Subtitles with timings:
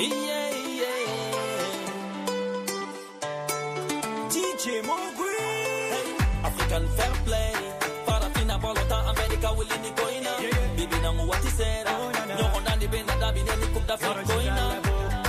[0.00, 0.50] Yeah,
[0.80, 1.06] yeah.
[4.32, 5.36] DJ Mogri.
[5.92, 6.08] Hey,
[6.48, 7.52] African fair play.
[8.06, 10.32] Farafina bolota America willing koina.
[10.76, 11.92] Bibi na muwatisera.
[12.38, 14.82] Nyoko ndani benda dabi neni kubda fit koina.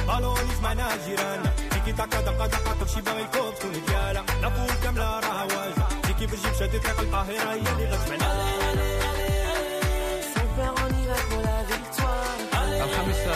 [0.07, 5.43] بالون يسمعنا جيراننا تيكي تاكا دقا دقا كلشي باغي يكوب تكون ديالها نافوز كاملة راها
[5.43, 8.90] واجهة تيكي بتجيب شادي طريق القاهرة هي اللي غتسمعنا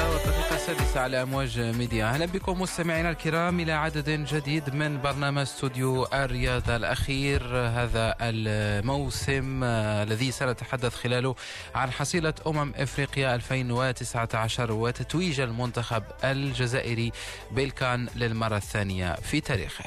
[0.04, 2.04] والدقيقة السادسة على أمواج ميديا.
[2.04, 7.42] أهلا بكم مستمعينا الكرام إلى عدد جديد من برنامج استوديو الرياضة الأخير.
[7.56, 11.34] هذا الموسم الذي سنتحدث خلاله
[11.74, 17.12] عن حصيلة أمم إفريقيا 2019 وتتويج المنتخب الجزائري
[17.50, 19.84] بالكان للمرة الثانية في تاريخه.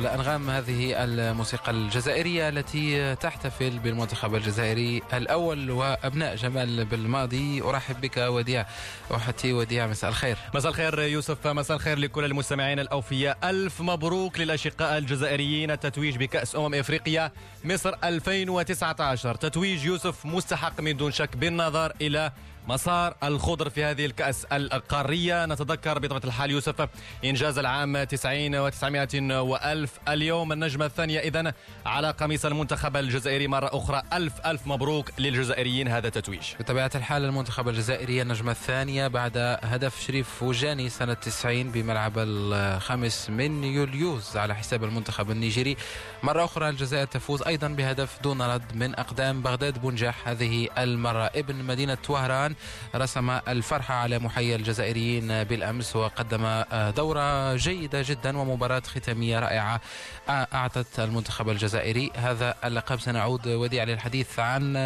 [0.00, 7.62] على أنغام هذه الموسيقى الجزائرية التي تحتفل بالمنتخب الجزائري الأول وأبناء جمال بالماضي.
[7.62, 8.66] أرحب بك وديع
[9.14, 10.36] أحتي وديع مساء الخير.
[10.54, 13.38] مساء الخير يوسف مساء الخير لكل المستمعين الأوفياء.
[13.44, 15.70] ألف مبروك للأشقاء الجزائريين.
[15.70, 17.32] التتويج بكأس أمم إفريقيا
[17.64, 22.32] مصر 2019 تتويج يوسف مستحق من دون شك بالنظر إلى
[22.70, 25.46] مسار الخضر في هذه الكأس القارية.
[25.46, 26.88] نتذكر بطبيعة الحال يوسف
[27.24, 30.52] إنجاز العام 90 و900 وألف اليوم.
[30.52, 31.52] النجمة الثانية إذن
[31.86, 33.46] على قميص المنتخب الجزائري.
[33.46, 35.88] مرة أخرى ألف ألف مبروك للجزائريين.
[35.88, 42.12] هذا التتويج بطبيعة الحال المنتخب الجزائري النجمة الثانية بعد هدف شريف فوجاني سنة 90 بملعب
[42.16, 45.76] الخامس من يوليوز على حساب المنتخب النيجيري.
[46.22, 51.64] مرة أخرى الجزائر تفوز أيضا بهدف دون رد من أقدام بغداد بنجاح هذه المرة ابن
[51.64, 52.54] مدينة وهران
[52.94, 56.62] رسم الفرحة على محيي الجزائريين بالأمس وقدم
[56.96, 59.80] دورة جيدة جدا ومباراة ختامية رائعة
[60.28, 63.00] أعطت المنتخب الجزائري هذا اللقب.
[63.00, 64.78] سنعود وديع للحديث عن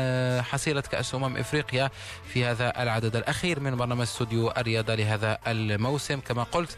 [0.43, 1.91] حصيلة كأس أمم إفريقيا
[2.33, 6.21] في هذا العدد الأخير من برنامج استوديو الرياضة لهذا الموسم.
[6.21, 6.77] كما قلت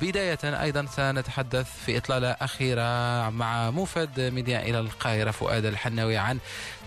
[0.00, 2.82] بداية أيضا سنتحدث في إطلالة أخيرة
[3.30, 6.38] مع موفد ميديا إلى القاهرة فؤاد الحناوي عن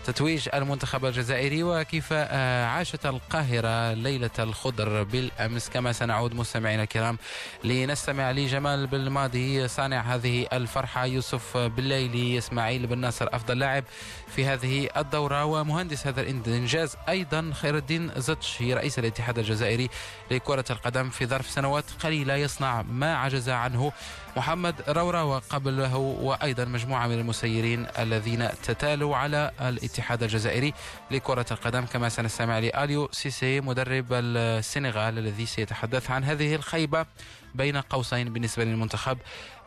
[0.04, 7.18] تتويج المنتخب الجزائري وكيف عاشت القاهرة ليلة الخضر بالأمس كما سنعود مستمعينا الكرام
[7.64, 9.68] لنستمع لجمال بالماضي.
[9.68, 13.84] صانع هذه الفرحة يوسف بالليلي إسماعيل بن ناصر أفضل لاعب
[14.28, 19.88] في هذه الدورة ومهندس هذا الإنجاز أيضا خير الدين زتش رئيس الاتحاد الجزائري
[20.30, 23.92] لكرة القدم في ظرف سنوات قليلة يصنع ما عجز عنه
[24.36, 30.74] محمد روراوة قبله وأيضا مجموعة من المسيرين الذين تتالوا على الاتحاد الجزائري
[31.10, 31.84] لكرة القدم.
[31.84, 37.06] كما سنستمع لآليو سيسي مدرب السنغال الذي سيتحدث عن هذه الخيبة
[37.54, 39.18] بين قوسين بالنسبة للمنتخب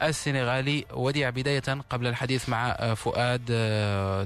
[0.04, 3.46] السنغالي وديع بداية قبل الحديث مع فؤاد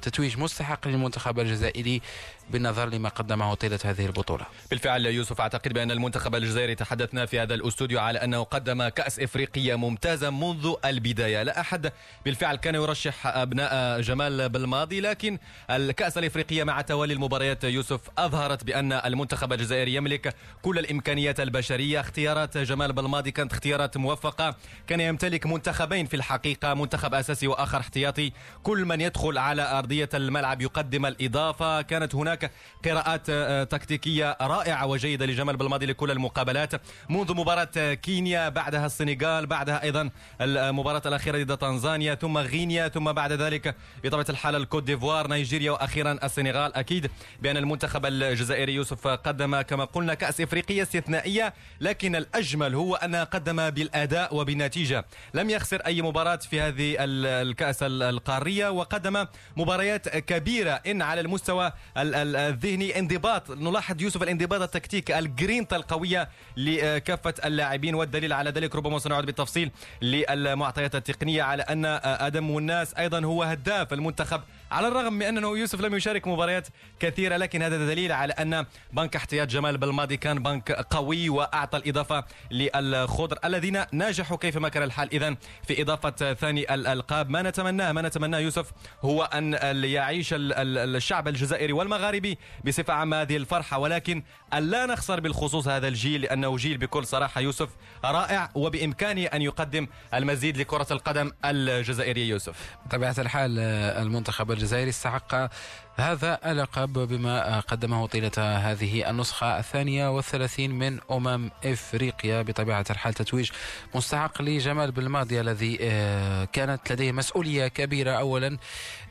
[0.01, 2.01] تتويج مستحق للمنتخب الجزائري
[2.49, 4.45] بالنظر لما قدمه طيلة هذه البطولة.
[4.69, 9.75] بالفعل يوسف أعتقد بأن المنتخب الجزائري تحدثنا في هذا الأستوديو على أنه قدم كأس إفريقية
[9.75, 11.43] ممتازة منذ البداية.
[11.43, 11.91] لا أحد
[12.25, 15.37] بالفعل كان يرشح أبناء جمال بالماضي لكن
[15.69, 21.99] الكأس الإفريقية مع توالي المباريات يوسف أظهرت بأن المنتخب الجزائري يملك كل الإمكانيات البشرية.
[21.99, 24.55] اختيارات جمال بالماضي كانت اختيارات موفقة.
[24.87, 28.31] كان يمتلك منتخبين في الحقيقة منتخب أساسي وآخر احتياطي.
[28.63, 31.81] كل من يدخل على أرضية الملعب يقدم الإضافة.
[31.81, 32.51] كانت هناك
[32.85, 33.31] قراءات
[33.71, 36.71] تكتيكية رائعة وجيدة لجمال بالماضي لكل المقابلات.
[37.09, 40.09] منذ مباراة كينيا بعدها السنغال بعدها أيضا
[40.41, 46.19] المباراة الأخيرة ضد تنزانيا ثم غينيا ثم بعد ذلك بطبيعة الحال الكوت ديفوار نيجيريا وأخيرا
[46.23, 46.75] السنغال.
[46.75, 47.11] أكيد
[47.41, 53.69] بأن المنتخب الجزائري يوسف قدم كما قلنا كأس إفريقية استثنائية لكن الأجمل هو أنها قدم
[53.69, 55.05] بالأداء وبالنتيجة.
[55.33, 59.25] لم يخسر أي مباراة في هذه الكأس القارية وقدم
[59.57, 60.71] مباريات كبيرة.
[60.71, 67.95] إن على المستوى الذهني انضباط نلاحظ يوسف الانضباط التكتيكي الجرينتا القوية لكافة اللاعبين.
[67.95, 69.71] والدليل على ذلك ربما سنعود بالتفصيل
[70.01, 74.41] للمعطيات التقنية على أن آدم والناس أيضا هو هداف المنتخب
[74.73, 76.67] على الرغم من أنه يوسف لم يشارك مباريات
[76.99, 82.23] كثيرة لكن هذا دليل على أن بنك احتياط جمال بالماضي كان بنك قوي وأعطى الإضافة
[82.51, 85.13] للخضر الذين نجحوا كيفما كان الحال.
[85.13, 85.35] اذا
[85.67, 88.71] في إضافة ثاني الألقاب ما نتمناه ما نتمناه يوسف
[89.01, 89.53] هو أن
[89.83, 93.77] يعيش الشعب الجزائري والمغاربي بصفة عامة هذه الفرحة.
[93.77, 94.23] ولكن
[94.53, 97.69] الا نخسر بالخصوص هذا الجيل لأنه جيل بكل صراحة يوسف
[98.05, 102.75] رائع وبإمكانه أن يقدم المزيد لكرة القدم الجزائرية يوسف.
[102.85, 105.51] بطبيعة الحال المنتخب الجزائري استحق
[105.97, 113.13] هذا اللقب بما قدمه طيلة هذه النسخة الثانية والثلاثين من أمم إفريقيا بطبيعة الحال.
[113.13, 113.51] تتويج
[113.95, 118.57] مستحق لجمال بالماضي الذي آه، كانت لديه مسؤولية كبيرة أولا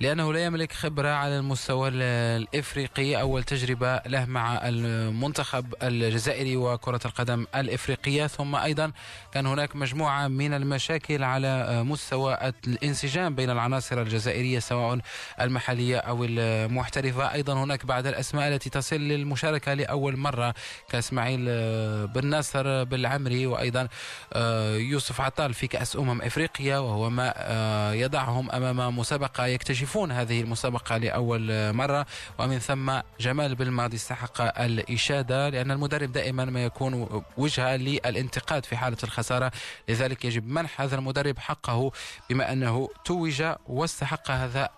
[0.00, 3.20] لأنه لا يملك خبرة على المستوى الإفريقي.
[3.20, 8.26] أول تجربة له مع المنتخب الجزائري وكرة القدم الإفريقية.
[8.26, 8.92] ثم أيضا
[9.32, 14.98] كان هناك مجموعة من المشاكل على مستوى الانسجام بين العناصر الجزائرية سواء
[15.40, 16.24] المحلية أو
[16.74, 20.54] محترفة أيضا هناك بعض الأسماء التي تصل للمشاركة لأول مرة
[20.88, 21.44] كإسماعيل
[22.06, 23.88] بن ناصر بالعمري وأيضا
[24.32, 30.40] آه، يوسف عطال في كأس أمم إفريقيا وهو ما آه، يضعهم أمام مسابقة يكتشفون هذه
[30.40, 32.06] المسابقة لأول مرة.
[32.38, 38.96] ومن ثم جمال بالماضي استحق الإشادة لأن المدرب دائما ما يكون وجهة للانتقاد في حالة
[39.04, 39.52] الخسارة.
[39.88, 41.92] لذلك يجب منح هذا المدرب حقه
[42.30, 44.68] بما أنه توج واستحق هذا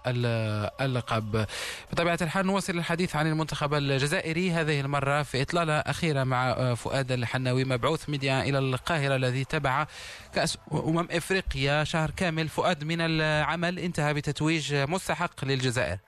[0.81, 1.47] اللقب.
[1.95, 7.13] بطبيعة الحال نواصل الحديث عن المنتخب الجزائري هذه المرة في إطلالة أخيرة مع آه، فؤاد
[7.13, 9.87] الحناوي مبعوث ميديا إلى القاهرة الذي تبع
[10.35, 12.49] كأس أمم إفريقيا شهر كامل.
[12.49, 15.99] فؤاد من العمل انتهى بتتويج مستحق للجزائر.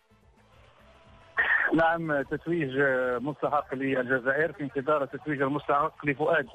[1.74, 2.70] نعم تتويج
[3.20, 6.46] مستحق للجزائر في انتظار التتويج المستحق لفؤاد.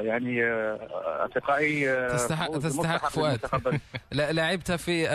[0.00, 3.40] يعني آه، اصدقائي آه، تستحق تستحق فؤاد.
[4.12, 5.06] لعبت في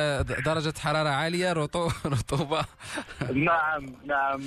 [0.45, 1.53] درجة حرارة عالية
[2.05, 2.65] رطوبة.
[3.33, 4.41] نعم نعم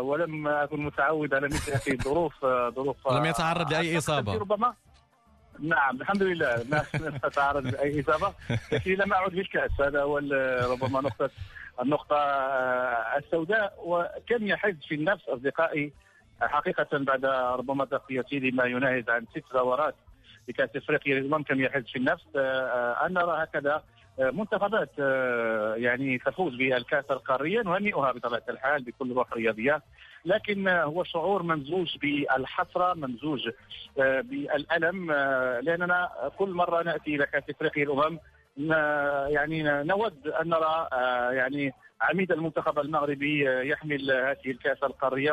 [0.00, 2.34] ولم أكن متعود على مثل هذه الظروف
[2.74, 4.34] ظروف لم يتعرض لأي إصابة.
[4.34, 4.74] ربما.
[5.60, 8.32] نعم الحمد لله لم اتعرض لأي إصابة
[8.72, 10.18] لكن لم أعد بالكاس هذا هو
[10.72, 11.30] ربما نقطة
[11.82, 12.16] النقطة
[13.18, 13.74] السوداء.
[13.78, 15.92] وكم يحز في النفس أصدقائي
[16.42, 17.24] حقيقة بعد
[17.58, 19.94] ربما تغطيتي لما يناهز عن ست دورات
[20.48, 23.82] لكأس إفريقيا ممكن يحس في النفس آه، أن نرى هكذا
[24.20, 29.82] آه، منتخبات آه، يعني تفوز بالكأس القارية نهنئها بطبيعة الحال بكل روح رياضية
[30.24, 33.48] لكن هو شعور ممزوج بالحسرة ممزوج
[33.96, 35.12] بالألم
[35.62, 36.08] لأننا
[36.38, 38.18] كل مرة نأتي إلى كأس إفريقيا الأمم
[39.28, 40.88] يعني نود أن نرى
[41.36, 45.32] يعني عميد المنتخب المغربي يحمل هذه الكأس القارية.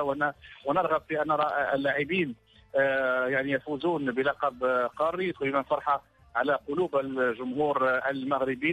[0.65, 2.35] ونرغب في أن نرى اللاعبين
[2.75, 4.63] آه، يعني يفوزون بلقب
[4.97, 5.27] قاري.
[5.27, 6.03] يدخلون فرحة
[6.35, 8.71] على قلوب الجمهور المغربي.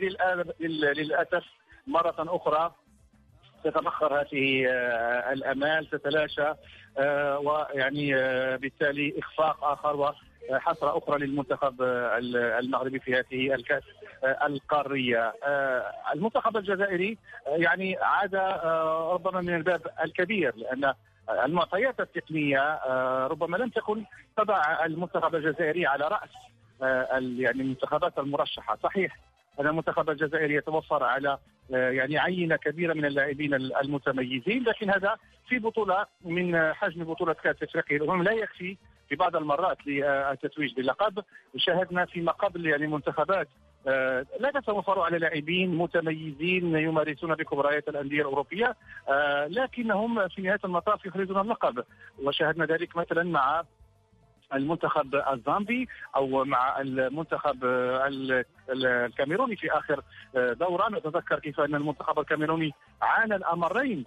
[0.61, 1.45] للأسف
[1.87, 2.75] مرة أخرى
[3.65, 6.53] تتبخر هذه آه، الأمال تتلاشى
[6.99, 8.13] آه، ويعني
[8.57, 10.15] بالتالي إخفاق آخر.
[10.51, 11.83] وحسره أخرى للمنتخب
[12.59, 13.83] المغربي في هذه الكأس
[14.25, 15.35] القارية.
[16.15, 18.35] المنتخب الجزائري يعني عاد
[19.15, 20.95] ربما من الباب الكبير لأن
[21.45, 22.81] المعطيات التقنية
[23.27, 24.05] ربما لم تكن
[24.37, 26.31] تضع المنتخب الجزائري على رأس
[27.41, 28.79] يعني المنتخبات المرشحة.
[28.83, 29.19] صحيح.
[29.61, 31.39] ان المنتخب الجزائري يتوفر على
[31.71, 35.17] يعني عينة كبيرة من اللاعبين المتميزين لكن هذا
[35.49, 37.97] في بطولة من حجم بطولة كأس إفريقيا.
[37.97, 38.77] الامم لا يكفي
[39.09, 41.25] في بعض المرات للتتويج باللقب.
[41.57, 43.49] شاهدنا فيما قبل يعني منتخبات
[43.87, 48.77] آه، لا تتوفر على لاعبين متميزين يمارسون بكبريات الأندية الأوروبية
[49.09, 51.85] آه، لكنهم في نهاية المطاف يخرجون اللقب.
[52.23, 53.63] وشاهدنا ذلك مثلا مع
[54.55, 57.65] المنتخب الزامبي أو مع المنتخب
[58.71, 60.03] الكاميروني في آخر
[60.37, 60.89] آه، دورة.
[60.89, 64.05] نتذكر كيف أن المنتخب الكاميروني عانى الأمرين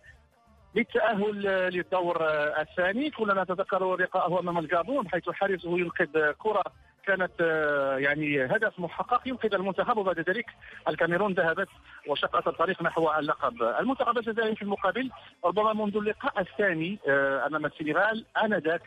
[0.76, 1.42] للتأهل
[1.74, 2.18] للدور
[2.62, 3.10] الثاني.
[3.10, 6.64] كلنا نتذكر لقاءه أمام الجابون حيث حارسه ينقذ كرة
[7.06, 9.98] كانت آه، يعني هدف محقق ينقذ المنتخب.
[9.98, 10.46] وبعد ذلك
[10.88, 11.70] الكاميرون ذهبت
[12.08, 13.64] وشقت الطريق نحو اللقب.
[13.64, 15.12] المنتخب الجزائري في المقابل
[15.46, 18.82] ربما منذ اللقاء الثاني آه، أمام السنغال آنذاك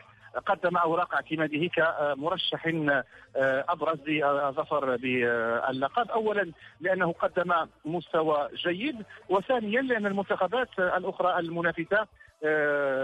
[0.45, 2.67] قدم أوراق اعتماده كمرشح
[3.35, 6.11] آه، أبرز للظفر باللقب.
[6.11, 7.53] اولا لأنه قدم
[7.85, 12.07] مستوى جيد وثانيا لأن المنتخبات الأخرى المنافسة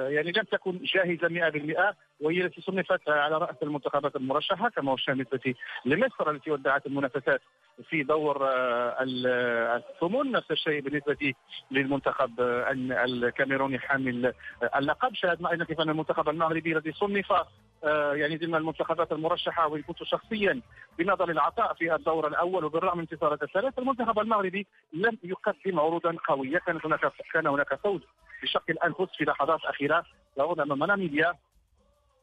[0.09, 5.21] يعني لم تكن جاهزة 100% وهي التي صنفت على رأس المنتخبات المرشحة كما هو الشان
[5.21, 7.41] بالنسبة لمصر التي ودعت المنافسات
[7.89, 10.31] في دور آه، الثمن.
[10.31, 11.33] نفس الشيء بالنسبة
[11.71, 14.33] للمنتخب الكاميروني حامل
[14.75, 15.13] اللقب.
[15.13, 17.47] شاهدنا أيضا كيف أن المنتخب المغربي الذي صنف آه،
[17.91, 20.61] يعني ضمن المنتخبات المرشحة وان كنت شخصيا
[20.99, 26.57] بنظر العطاء في الدور الأول وبالرغم من انتصارات الثلاث المنتخب المغربي لم يقدم عروضا قوية.
[26.57, 28.01] كانت هناك كان هناك فوز
[28.43, 31.33] بشق الأنفس في لحظات أخيرة سواء أمام ناميبيا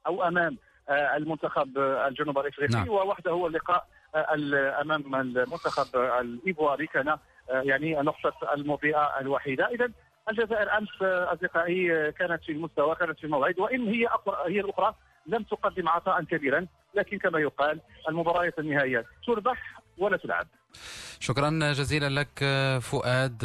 [0.06, 0.56] أو أمام
[0.88, 2.88] آه، المنتخب الجنوب الافريقي نعم.
[2.88, 6.86] ووحده هو اللقاء آه، ال- أمام المنتخب الإيفواري.
[6.86, 7.18] كان آه،
[7.50, 9.66] يعني نقطة المضيئة الوحيدة.
[9.68, 9.90] اذا
[10.30, 14.08] الجزائر أمس آه، أصدقائي آه، كانت في المستوى كانت في الموعد وإن هي
[14.46, 14.94] هي الأخرى
[15.26, 20.46] لم تقدم عطاء كبيرا لكن كما يقال المباريات النهائية تربح ولا تلعب.
[21.20, 22.44] شكرا جزيلا لك
[22.82, 23.44] فؤاد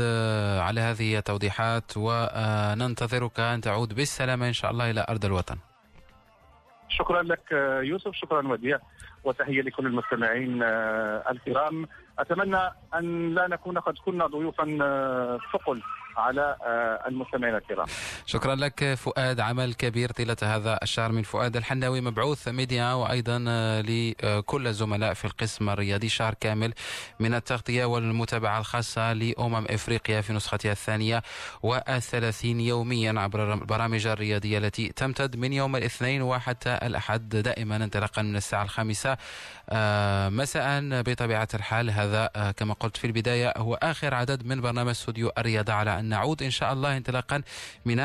[0.60, 5.58] على هذه التوضيحات وننتظرك أن تعود بالسلامة إن شاء الله إلى أرض الوطن.
[6.90, 7.52] شكرا لك
[7.84, 8.80] يوسف شكرا وديع
[9.24, 11.88] وتحية لكل المستمعين آه، الكرام.
[12.20, 15.82] أتمنى أن لا نكون قد كنا ضيوفا آه، ثقل
[16.18, 17.86] على آه، المستمعين الكرام.
[18.26, 23.82] شكرا لك فؤاد عمل كبير طيلة هذا الشهر من فؤاد الحناوي مبعوث ميديا وأيضا آه،
[23.82, 26.10] لكل الزملاء في القسم الرياضي.
[26.10, 26.74] شهر كامل
[27.20, 31.22] من التغطية والمتابعة الخاصة لأمم إفريقيا في نسختها الثانية
[31.64, 38.36] والثلاثين يوميا عبر البرامج الرياضية التي تمتد من يوم الاثنين وحتى الأحد دائما انطلاقا من
[38.36, 39.18] الساعة الخامسة.
[40.30, 45.32] مساء بطبيعة الحال هذا آه، كما قلت في البداية هو آخر عدد من برنامج استوديو
[45.38, 47.42] الرياضة على أن نعود إن شاء الله انطلاقا
[47.86, 47.98] من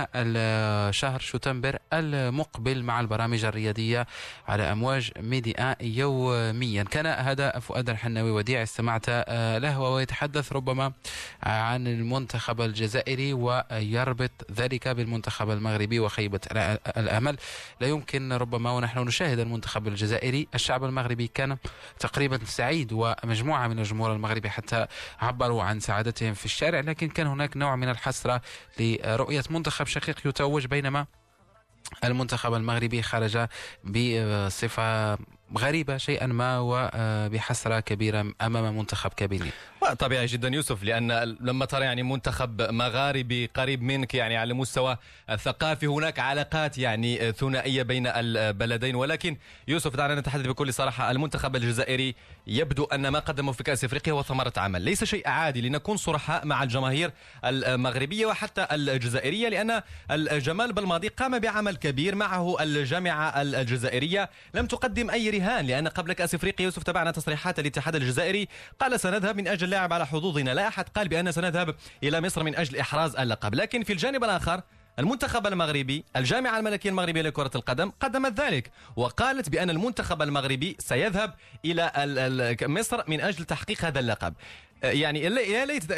[0.92, 4.06] شهر شتنبر المقبل مع البرامج الرياضية
[4.48, 6.82] على أمواج ميديا يوميا.
[6.82, 10.92] كان هذا فؤاد الحناوي وديع استمعت آه، له وهو يتحدث ربما
[11.42, 17.36] عن المنتخب الجزائري ويربط ذلك بالمنتخب المغربي وخيبة الأ- الأمل.
[17.80, 21.56] لا يمكن ربما ونحن نشاهد المنتخب الجزائري الشعب المغربي كان
[21.98, 24.86] تقريبا سعيد ومجموعة من الجمهور المغربي حتى
[25.20, 28.42] عبروا عن سعادتهم في الشارع لكن كان هناك نوع من الحسرة
[28.80, 31.06] لرؤية منتخب شقيق يتوج بينما
[32.04, 33.46] المنتخب المغربي خرج
[33.84, 35.18] بصفة
[35.58, 39.50] غريبة شيئا ما وبحسرة كبيرة أمام منتخب كابيني.
[39.98, 44.98] طبيعي جدا يوسف لأن لما ترى يعني منتخب مغاربي قريب منك يعني على المستوى
[45.30, 48.94] الثقافي هناك علاقات يعني ثنائية بين البلدين.
[48.94, 49.36] ولكن
[49.68, 51.10] يوسف دعنا نتحدث بكل صراحة.
[51.10, 52.14] المنتخب الجزائري
[52.46, 56.46] يبدو أن ما قدمه في كأس إفريقيا هو ثمرة عمل، ليس شيء عادي لنكون صرحاء
[56.46, 57.12] مع الجماهير
[57.44, 64.30] المغربية وحتى الجزائرية لأن الجمال بالماضي قام بعمل كبير معه الجامعة الجزائرية.
[64.54, 68.48] لم تقدم أي رهان لأن قبل كاس افريقيا يوسف تابعنا تصريحات الاتحاد الجزائري
[68.80, 70.54] قال سنذهب من أجل لاعب على حظوظنا.
[70.54, 73.54] لا أحد قال بأن سنذهب إلى مصر من أجل إحراز اللقب.
[73.54, 74.62] لكن في الجانب الآخر
[74.98, 81.34] المنتخب المغربي الجامعة الملكية المغربية لكرة القدم قدمت ذلك وقالت بأن المنتخب المغربي سيذهب
[81.64, 84.34] إلى مصر من أجل تحقيق هذا اللقب.
[84.82, 85.92] يعني يا ليت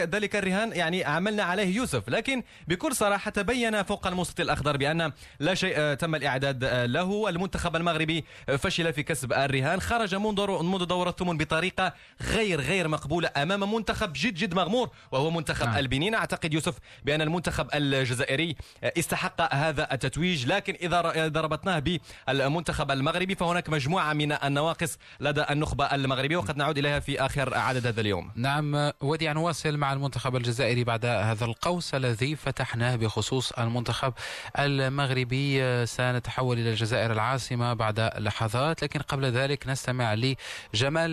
[0.00, 2.08] ذلك الرهان يعني عملنا عليه يوسف.
[2.08, 7.28] لكن بكل صراحة تبين فوق الموسط الأخضر بأن لا شيء آه، تم الإعداد آه، له.
[7.28, 9.80] المنتخب المغربي آه، فشل في كسب الرهان.
[9.80, 15.30] خرج منذ منذ دور الثمن بطريقة غير غير مقبولة أمام منتخب جد جد مغمور وهو
[15.30, 15.78] منتخب نعم.
[15.78, 20.46] البنين أعتقد يوسف بأن المنتخب الجزائري آه، استحق هذا التتويج.
[20.46, 21.00] لكن إذا
[21.40, 27.54] ربطناه بالمنتخب المغربي فهناك مجموعة من النواقص لدى النخبة المغربية وقد نعود إليها في آخر
[27.54, 28.19] عدد هذا اليوم.
[28.34, 34.12] نعم وديع نواصل مع المنتخب الجزائري بعد هذا القوس الذي فتحناه بخصوص المنتخب
[34.58, 35.60] المغربي.
[35.86, 41.10] سنتحول إلى الجزائر العاصمة بعد لحظات لكن قبل ذلك نستمع لجمال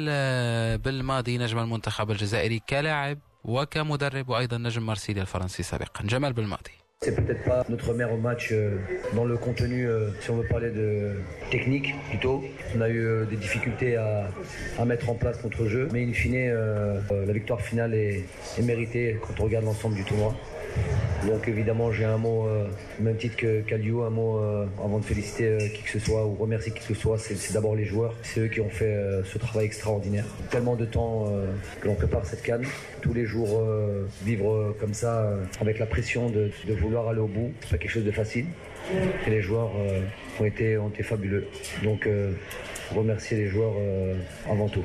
[0.78, 6.04] بالماضي نجم المنتخب الجزائري كلاعب وكمدرب وأيضا نجم مارسيليا الفرنسي سابقا.
[6.04, 6.87] جمال بالماضي.
[7.02, 8.76] C'est peut-être pas notre meilleur match euh,
[9.14, 11.12] dans le contenu, euh, si on veut parler de
[11.52, 12.44] technique plutôt.
[12.76, 14.32] On a eu euh, des difficultés à,
[14.84, 16.54] mettre en place notre jeu, mais in fine,
[17.10, 18.26] la victoire finale est
[18.64, 20.36] méritée quand on regarde l'ensemble du tournoi.
[21.26, 22.68] Donc évidemment, j'ai un mot, euh,
[23.00, 26.36] même titre que un mot euh, avant de féliciter euh, qui que ce soit ou
[26.36, 28.14] remercier qui que ce soit, c'est d'abord les joueurs.
[28.24, 30.26] C'est eux qui ont fait ce travail extraordinaire.
[30.50, 31.32] Tellement de temps
[31.82, 32.64] que l'on prépare cette canne,
[33.02, 33.62] tous les jours
[34.24, 38.06] vivre comme ça, avec la pression de, vouloir aller au bout, c'est pas quelque chose
[38.06, 38.46] de facile.
[39.26, 39.72] Et les joueurs
[40.40, 41.48] ont, été, ont été fabuleux.
[41.84, 42.08] Donc
[42.94, 44.84] remercier les joueurs euh, avant tout.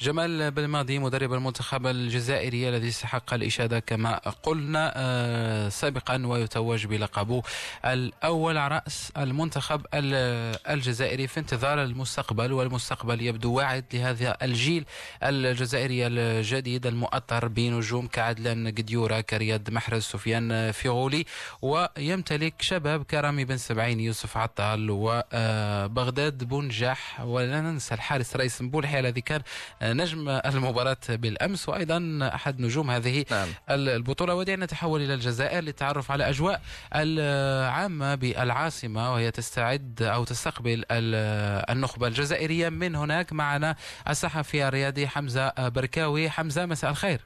[0.00, 7.42] جمال بالماضي مدرب المنتخب الجزائري الذي استحق الإشادة كما قلنا آه، سابقا ويتوج بلقبه
[7.84, 14.84] الأول على رأس المنتخب ال- الجزائري في انتظار المستقبل والمستقبل يبدو واعد لهذا الجيل
[15.22, 21.24] الجزائري الجديد المؤطر بنجوم كعدلان قديورة كرياض محرز سفيان فيغولي
[21.62, 29.20] ويمتلك شباب كرامي بن سبعين يوسف عطال وبغداد بنجاح ولا ننسى الحارس رئيس مبولحي الذي
[29.20, 29.40] كان
[29.82, 33.48] نجم المباراة بالأمس وأيضا أحد نجوم هذه نعم.
[33.70, 36.60] البطولة ودعنا نتحول إلى الجزائر للتعرف على أجواء
[36.94, 42.68] العامة بالعاصمة وهي تستعد أو تستقبل النخبة الجزائرية.
[42.68, 43.76] من هناك معنا
[44.08, 46.30] الصحفي الرياضي حمزة بركاوي.
[46.30, 47.20] حمزة مساء الخير.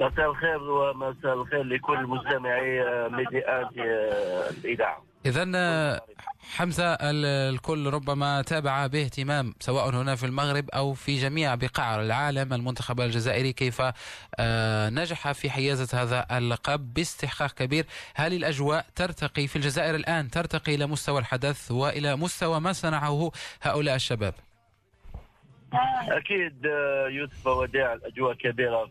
[0.00, 3.68] مساء الخير ومساء الخير لكل مستمعي ميديات
[4.50, 5.11] الإذاعة.
[5.26, 6.00] اذا
[6.56, 13.00] حمزة الكل ربما تابع باهتمام سواء هنا في المغرب أو في جميع بقاع العالم المنتخب
[13.00, 13.82] الجزائري كيف
[14.38, 17.86] آه، نجح في حيازة هذا اللقب باستحقاق كبير.
[18.14, 23.94] هل الأجواء ترتقي في الجزائر الآن ترتقي إلى مستوى الحدث وإلى مستوى ما صنعه هؤلاء
[23.94, 24.34] الشباب؟
[26.08, 28.90] أكيد آه، يوسف وديع الأجواء كبيرة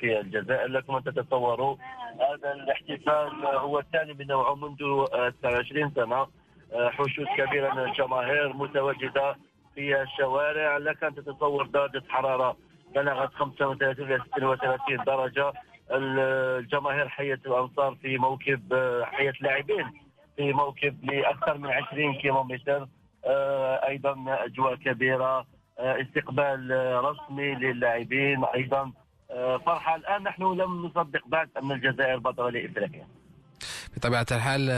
[0.00, 0.68] في الجزائر.
[0.68, 1.76] لكم أن تتصوروا
[2.14, 5.06] هذا الاحتفال هو الثاني من نوعه منذ
[5.44, 6.26] 20 آه، سنة.
[6.72, 9.36] آه، حشود كبيرة من الجماهير متواجدة
[9.74, 10.76] في الشوارع.
[10.76, 12.56] لك أن تتصور درجة حرارة
[12.94, 15.52] بلغت 35 إلى 36 درجة.
[15.90, 19.86] الجماهير حية الأنصار في موكب حية اللاعبين
[20.36, 22.86] في موكب لأكثر من 20 كيلومتر.
[23.88, 25.38] أيضا أجواء كبيرة.
[25.38, 25.46] آه،
[25.82, 28.44] استقبال آه، رسمي للاعبين.
[28.54, 28.92] أيضا
[29.30, 33.06] آه، فرحة الآن نحن لم نصدق بعد أن الجزائر بطله لإفريقيا.
[33.96, 34.70] بطبيعة الحال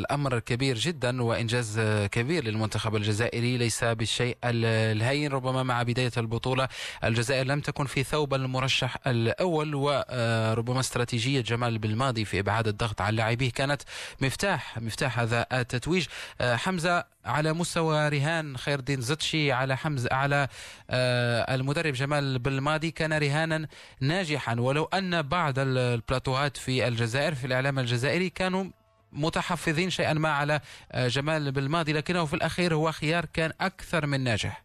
[0.00, 1.80] الأمر كبير جدا وإنجاز
[2.12, 5.32] كبير للمنتخب الجزائري ليس بالشيء الهين.
[5.32, 6.68] ربما مع بداية البطولة
[7.04, 13.16] الجزائر لم تكن في ثوب المرشح الأول وربما استراتيجية جمال بالماضي في إبعاد الضغط على
[13.16, 13.82] لاعبيه كانت
[14.20, 16.06] مفتاح مفتاح هذا التتويج.
[16.40, 20.48] حمزة على مستوى رهان خير الدين زتشي على حمزة على
[20.90, 23.68] آه، المدرب جمال بالماضي كان رهانا
[24.00, 24.56] ناجحا.
[24.60, 28.64] ولو أن بعض البلاتوهات في الجزائر في الإعلام الجزائري كانوا
[29.12, 30.60] متحفظين شيئا ما على
[30.92, 31.92] آه، جمال بالماضي.
[31.92, 34.62] لكنه في الأخير هو خيار كان أكثر من ناجح.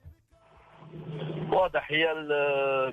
[1.52, 2.06] واضح هي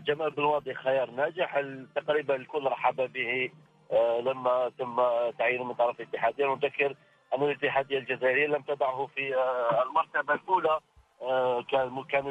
[0.06, 1.62] جمال بالماضي خيار ناجح.
[1.96, 3.50] تقريبا الكل رحب به
[3.92, 4.96] آه، لما تم
[5.38, 6.54] تعيينه من طرف الاتحادية.
[6.54, 6.94] نذكر
[7.34, 10.80] أن الاتحادية الجزائرية لم تضعه في آه، المرتبة الأولى
[11.22, 12.24] آه، كان كان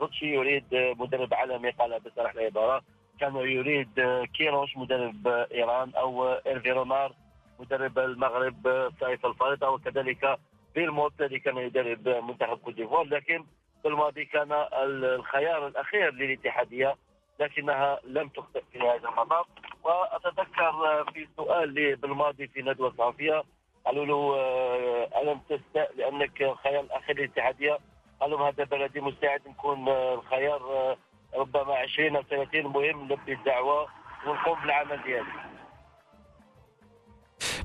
[0.00, 2.82] زطشي يريد مدرب عالمي قال بصراحة العبارة
[3.20, 4.00] كان يريد
[4.34, 7.12] كيروش مدرب إيران أو إيرفي رونار
[7.58, 10.38] مدرب المغرب الصيف الفارط وكذلك
[10.74, 13.04] ويلموتس الذي كان يدرب منتخب كوت ديفوار.
[13.04, 13.44] لكن
[13.82, 16.96] بلماضي كان الخيار الأخير للاتحادية
[17.40, 19.46] لكنها لم تخطئ في هذا المطاف.
[19.84, 23.42] وأتذكر في سؤال بالماضي في ندوة صحفية
[23.86, 27.78] قالوا له آه، ألم تستاء لأنك خيار الاخير للاتحاديه
[28.20, 30.96] قال لهم هذا بلدي مستعد نكون آه، الخيار آه،
[31.34, 33.88] ربما 20 أو 30 مهم نلبي الدعوة
[34.26, 35.53] ونقوم بالعمل ديالي.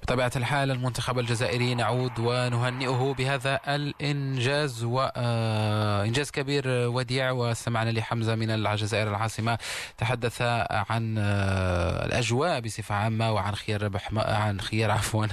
[0.03, 7.31] بطبيعة الحال المنتخب الجزائري نعود ونهنئه بهذا الإنجاز وإنجاز آه، كبير وديع.
[7.31, 9.57] واستمعنا لحمزة من الجزائر العاصمة
[9.97, 15.25] تحدث عن آه، الأجواء بصفة عامة وعن خيار ربح عن خيار عفوا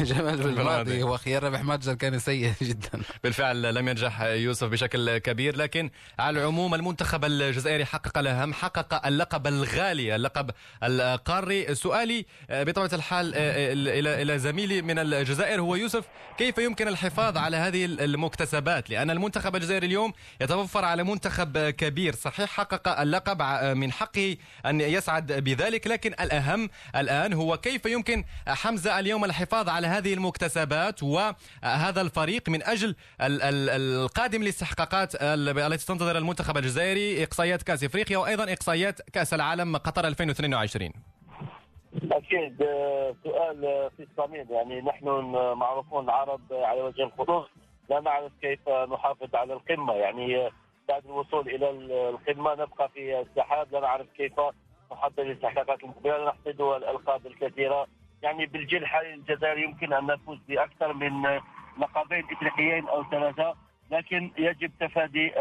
[0.00, 3.02] جمال بالماضي وخيار ربح متجر كان سيء جدا.
[3.24, 9.46] بالفعل لم ينجح يوسف بشكل كبير لكن على العموم المنتخب الجزائري حقق الأهم حقق اللقب
[9.46, 10.50] الغالي اللقب
[10.82, 11.74] القاري.
[11.74, 13.32] سؤالي آه، بطبيعة الحال
[13.88, 16.04] إلى إلى زميلي من الجزائر هو يوسف.
[16.38, 22.14] كيف يمكن الحفاظ على هذه المكتسبات؟ لأن المنتخب الجزائري اليوم يتوفر على منتخب كبير.
[22.14, 23.42] صحيح حقق اللقب
[23.76, 24.36] من حقه
[24.66, 31.02] أن يسعد بذلك لكن الأهم الآن هو كيف يمكن حمزه اليوم الحفاظ على هذه المكتسبات
[31.02, 39.00] وهذا الفريق من أجل القادم للاستحقاقات التي تنتظر المنتخب الجزائري إقصائيات كأس إفريقيا وأيضا إقصائيات
[39.12, 40.90] كأس العالم قطر 2022
[42.12, 44.46] أكيد آه، سؤال آه، في الصميم.
[44.50, 45.08] يعني نحن
[45.56, 47.46] معروفون العرب على وجه الخصوص
[47.90, 49.94] لا نعرف كيف نحافظ على القمة.
[49.94, 50.50] يعني
[50.88, 51.70] بعد الوصول إلى
[52.08, 54.32] القمة نبقى في السحاب لا نعرف كيف
[54.92, 57.86] نحضر الاستحقاقات المقبلة نحصد الألقاب الكثيرة.
[58.22, 61.40] يعني بالجيل الحالي الجزائر يمكن أن نفوز بأكثر من
[61.78, 63.54] لقبين إفريقيين أو ثلاثة
[63.90, 65.32] لكن يجب تفادي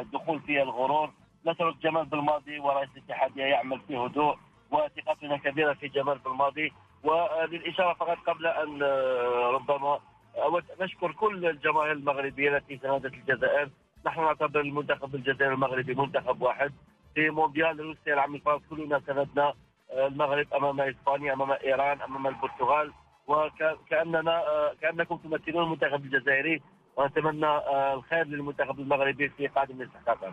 [0.00, 1.10] الدخول آه، في الغرور.
[1.46, 4.36] نترك جمال بالماضي ورئيس الاتحادية يعمل في هدوء.
[4.72, 6.72] وثقتنا كبيرة في جمال في الماضي
[7.04, 9.98] وللاشاره فقط قبل أن آه، ربما
[10.36, 13.70] اود نشكر كل الجماهير المغربيه التي ساندت الجزائر.
[14.06, 16.72] نحن نعتبر المنتخب الجزائري المغربي منتخب واحد.
[17.14, 19.54] في مونديال روسيا العام الفائت كلنا ساندنا
[19.92, 22.92] آه، المغرب أمام إسبانيا أمام إيران أمام البرتغال.
[23.26, 26.62] وكأننا آه، كأنكم تمثلون المنتخب الجزائري.
[26.96, 27.58] ونتمنى
[27.94, 30.32] الخير للمنتخب المغربي في قادم الاستحقاقات.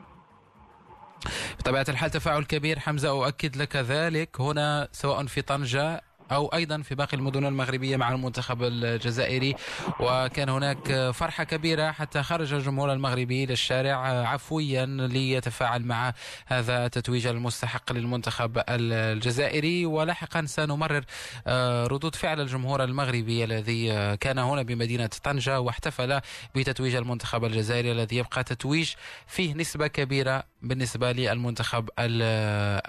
[1.60, 4.42] بطبيعة الحال تفاعل كبير حمزة أؤكد لك ذلك.
[4.42, 9.56] هنا سواء في طنجة أو أيضا في باقي المدن المغربية مع المنتخب الجزائري.
[10.00, 16.14] وكان هناك فرحة كبيرة حتى خرج الجمهور المغربي للشارع عفويا ليتفاعل مع
[16.46, 19.86] هذا التتويج المستحق للمنتخب الجزائري.
[19.86, 21.04] ولاحقا سنمرر
[21.48, 26.20] آه، ردود فعل الجمهور المغربي الذي آه، كان هنا بمدينة طنجة واحتفل
[26.56, 28.94] بتتويج المنتخب الجزائري الذي يبقى تتويج
[29.28, 31.90] فيه نسبة كبيرة بالنسبة للمنتخب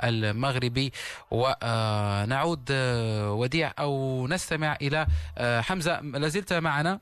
[0.05, 0.93] المغربي.
[1.31, 5.07] ونعود آه، وديع أو نستمع إلى
[5.61, 7.01] حمزة لازلت معنا؟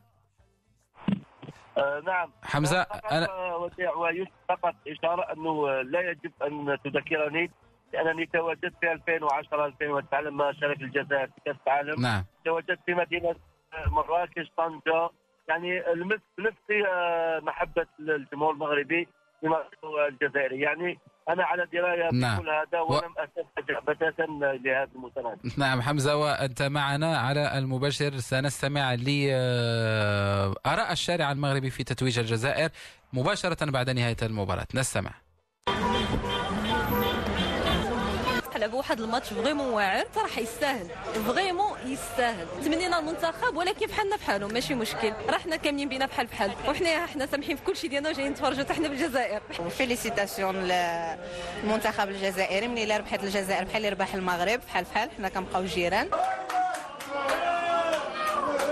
[1.79, 2.33] آه نعم.
[2.43, 7.51] حمزة أنا وديع ويوسف فقط إشارة أنه لا يجب أن تذكرني
[7.93, 12.03] لأنني تواجدت في 2010 2009 لما شارك الجزائر في كأس العالم.
[12.03, 12.25] نعم.
[12.45, 13.35] تواجدت في مدينة
[13.87, 15.11] مراكش طنجة.
[15.49, 15.83] يعني
[16.39, 19.09] نفسي آه، محبة الجمهور المغربي.
[20.09, 20.61] الجزائري.
[20.61, 20.99] يعني
[21.29, 22.39] أنا على دراية نعم.
[22.39, 23.21] بكل هذا ولم و...
[23.21, 24.23] استفجع بتاتا
[24.65, 28.17] لهذا المتنازل نعم حمزة وأنت معنا على المباشر.
[28.17, 32.71] سنستمع لاراء الشارع المغربي في تتويج الجزائر
[33.13, 34.67] مباشرة بعد نهاية المباراة.
[34.75, 35.28] نستمع.
[38.59, 39.29] لعبوا واحد الماتش.
[39.29, 40.89] فريمون واعر صراحة يستاهل.
[41.27, 42.47] vraiment يستاهل.
[42.65, 45.13] تمنينا المنتخب ولكن بحالنا بحالهم ماشي مشكل.
[45.29, 46.53] راه حنا كاملين بينا بحال بحال.
[46.69, 49.41] وحنا حنا سامحين في كل شيء ديالنا وجايين نتفرجوا حتى حنا بالجزائر.
[49.71, 50.57] félicitations
[51.65, 54.61] للمنتخب الجزائري ملي ربحت الجزائر بحال اللي ربح المغرب.
[54.67, 55.11] بحال بحال.
[55.19, 56.11] حنا كنبقاو جيران.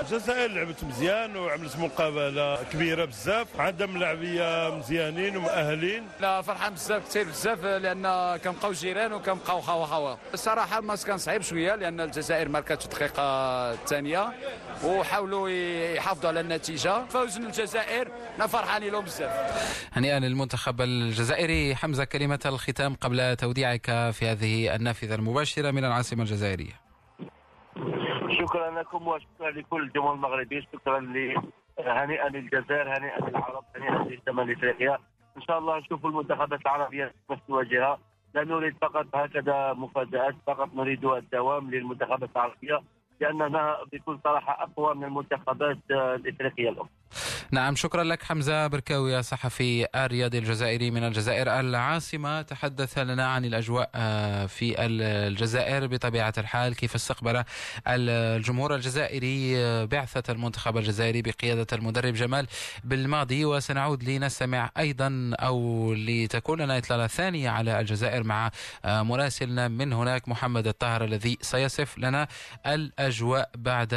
[0.06, 3.60] الجزائر لعبت مزيان وعملت مقابلة كبيرة بزاف.
[3.60, 6.02] عندها ملاعبيه مزيانين ومؤهلين.
[6.20, 11.42] لا فرحان بزاف كثير بزاف لأن كنبقاو جيران وكنبقاو خوا خوا الصراحه الماتش كان صعيب
[11.42, 13.22] شوية لأن الجزائر ماركات في الدقيقه
[13.72, 14.32] الثانية
[14.84, 15.48] وحاولوا
[15.96, 17.06] يحافظوا على النتيجة.
[17.06, 19.30] فوز الجزائر أنا فرحانين لهم بزاف.
[19.92, 21.76] هنيئا للمنتخب الجزائري.
[21.76, 26.85] حمزة كلمة الختام قبل توديعك في هذه النافذة المباشرة من العاصمة الجزائرية.
[28.30, 30.62] شكرا لكم وشكرا لكل الجمهور المغربي.
[30.72, 31.34] شكرا ل
[31.78, 34.98] هنيئا للجزائر هنيئا للعرب هنيئا لشمال افريقيا
[35.36, 37.98] إن شاء الله نشوف المنتخبات العربية نفس الواجهه
[38.34, 42.82] لا نريد فقط هكذا مفاجآت فقط نريد الدوام للمنتخبات العربية
[43.20, 46.88] لاننا بكل صراحة أقوى من المنتخبات الإفريقية الأخرى.
[47.50, 52.42] نعم شكرا لك حمزة بركاوي صحفي الرياضي الجزائري من الجزائر العاصمة.
[52.42, 56.74] تحدث لنا عن الأجواء آه، في الجزائر بطبيعة الحال.
[56.74, 57.44] كيف استقبل
[57.88, 62.46] الجمهور الجزائري آه، بعثة المنتخب الجزائري بقيادة المدرب جمال
[62.84, 68.50] بالماضي؟ وسنعود لنستمع أيضا أو لتكون لنا إطلالة ثانية على الجزائر مع
[68.84, 72.28] آه، مراسلنا من هناك محمد الطاهر الذي سيصف لنا
[72.66, 73.94] الأجواء بعد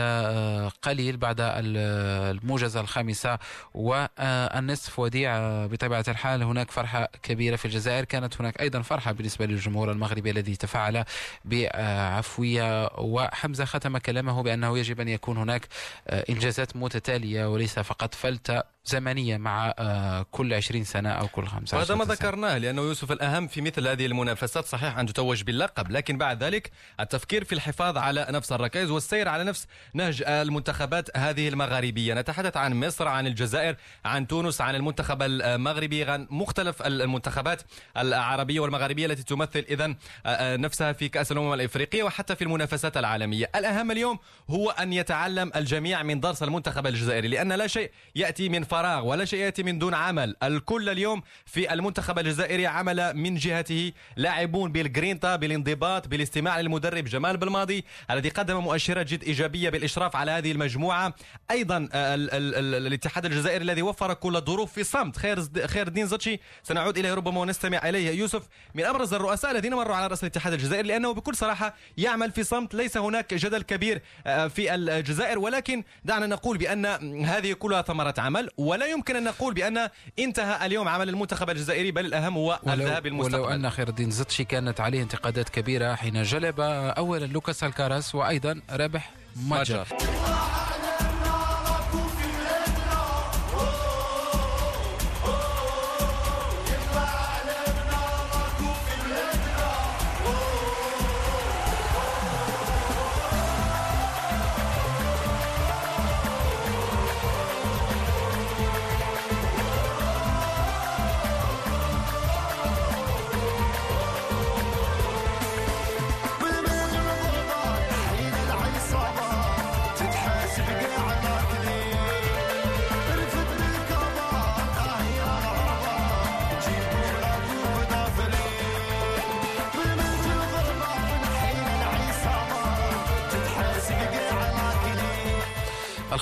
[0.82, 3.40] قليل بعد الموجزة الخامسة
[3.74, 8.06] والنصف وديع بطبيعة الحال هناك فرحة كبيرة في الجزائر.
[8.06, 11.06] كانت هناك أيضا فرحة بالنسبة للجمهور المغربي الذي تفاعل
[11.46, 15.68] بعفوية وحمزة ختم كلامه بأنه يجب أن يكون هناك
[16.10, 18.79] إنجازات متتالية وليس فقط فلتة.
[18.86, 23.48] زمنية مع آه، كل 20 سنة أو كل 15 وهذا ما ذكرناه لأنه يوسف الأهم
[23.48, 28.28] في مثل هذه المنافسات صحيح أن تتوج باللقب لكن بعد ذلك التفكير في الحفاظ على
[28.30, 32.14] نفس الركائز والسير على نفس نهج المنتخبات هذه المغاربية.
[32.14, 37.62] نتحدث عن مصر عن الجزائر عن تونس عن المنتخب المغربي عن مختلف المنتخبات
[37.98, 42.98] العربية والمغاربية التي تمثل إذا آه، آه، نفسها في كأس الأمم الإفريقية وحتى في المنافسات
[42.98, 43.50] العالمية.
[43.56, 48.64] الأهم اليوم هو أن يتعلم الجميع من درس المنتخب الجزائري لأن لا شيء يأتي من
[48.70, 50.36] فراغ ولا شيء يأتي من دون عمل.
[50.44, 53.92] الكل اليوم في المنتخب الجزائري عمل من جهته.
[54.18, 60.52] لاعبون بالجرينتا بالانضباط بالاستماع للمدرب جمال بالماضي الذي قدم مؤشرات جد إيجابية بالإشراف على هذه
[60.52, 61.14] المجموعة.
[61.52, 65.18] أيضا ال ال ال الاتحاد الجزائري الذي وفر كل الظروف في صمت.
[65.18, 68.12] خير خير الدين زتشي سنعود إليه ربما ونستمع إليه.
[68.12, 68.44] يوسف
[68.76, 72.76] من أبرز الرؤساء الذين مروا على رأس الاتحاد الجزائري لأنه بكل صراحة يعمل في صمت.
[72.76, 75.40] ليس هناك جدل كبير آه، في الجزائر.
[75.40, 76.86] ولكن دعنا نقول بأن
[77.26, 78.50] هذه كلها ثمرة عمل.
[78.60, 83.36] ولا يمكن أن نقول بأن انتهى اليوم عمل المنتخب الجزائري بل الأهم هو الذهاب للمستقبل.
[83.36, 88.62] ولو أن خير الدين زتشي كانت عليه انتقادات كبيرة حين جلب أولا لوكاس الكاراس وأيضا
[88.72, 89.88] ربح مجر,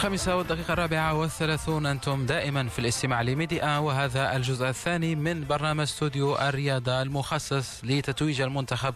[0.08, 6.36] الخامسة والدقيقة الرابعة والثلاثون أنتم دائما في الاستماع لميديا وهذا الجزء الثاني من برنامج استوديو
[6.36, 8.94] الرياضة المخصص لتتويج المنتخب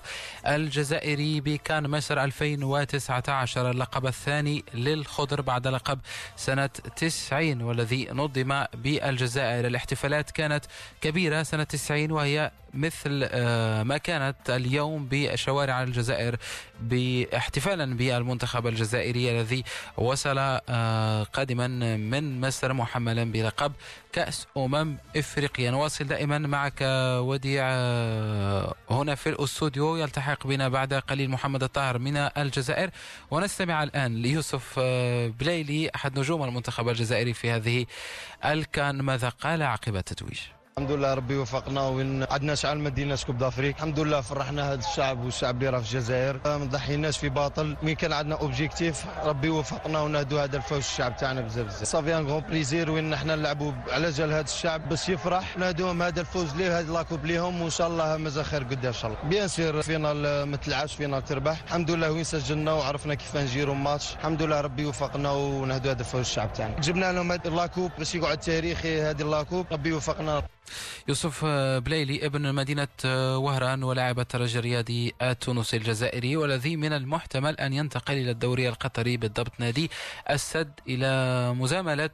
[0.47, 5.99] الجزائري بكان مصر 2019 اللقب الثاني للخضر بعد لقب
[6.35, 9.67] سنة 90 والذي نظم بالجزائر.
[9.67, 10.65] الاحتفالات كانت
[11.01, 16.35] كبيرة سنة 90 وهي مثل آه، ما كانت اليوم بشوارع الجزائر
[16.81, 19.63] باحتفالا بالمنتخب الجزائري الذي
[19.97, 20.37] وصل
[20.69, 23.71] آه، قادما من مصر محملا بلقب
[24.13, 25.71] كأس أمم إفريقيا.
[25.71, 26.81] نواصل دائما معك
[27.19, 32.89] وديع آه، هنا في الأستوديو يلتحق بنا بعد قليل محمد الطاهر من الجزائر.
[33.31, 34.79] ونستمع الآن ليوسف
[35.39, 37.85] بليلي أحد نجوم المنتخب الجزائري في هذه
[38.45, 39.01] الكان.
[39.01, 40.39] ماذا قال عقب التتويج؟
[40.77, 43.75] الحمد لله ربي وفقنا وين عندنا شحال ما ديناش coupe d'Afrique.
[43.75, 46.39] الحمد لله فرحنا هذا الشعب والشعب اللي راه في الجزائر.
[46.45, 47.77] ما ضحيناش في باطل.
[47.83, 51.83] مين كان عندنا objectif ربي وفقنا ونهدوا هذا الفوز الشعب تاعنا بزاف بزاف.
[51.83, 55.57] ça fait un grand plaisir وين إحنا نلعبوا على جال هذا الشعب باش يفرح.
[55.57, 57.61] نهدوهم هذا الفوز ليه هذا la coupe ليهم.
[57.61, 59.29] وإن شاء الله مازال خير قدام إن شاء الله.
[59.29, 61.61] bien sûr finale ما تلعبش finale تربح.
[61.63, 64.13] الحمد لله وين سجلنا وعرفنا كيف نجيروا الماتش.
[64.13, 66.79] الحمد لله ربي وفقنا ونهدوا هذا الفوز الشعب تاعنا.
[66.79, 70.43] جبنا لهم هذا la coupe باش يقعد تاريخي هذه la coupe ربي وفقنا.
[71.07, 71.45] يوسف
[71.85, 72.87] بليلي ابن مدينة
[73.37, 79.51] وهران ولاعب الترجي الرياضي التونسي الجزائري والذي من المحتمل أن ينتقل إلى الدوري القطري بالضبط
[79.59, 79.91] نادي
[80.29, 82.09] السد إلى مزاملة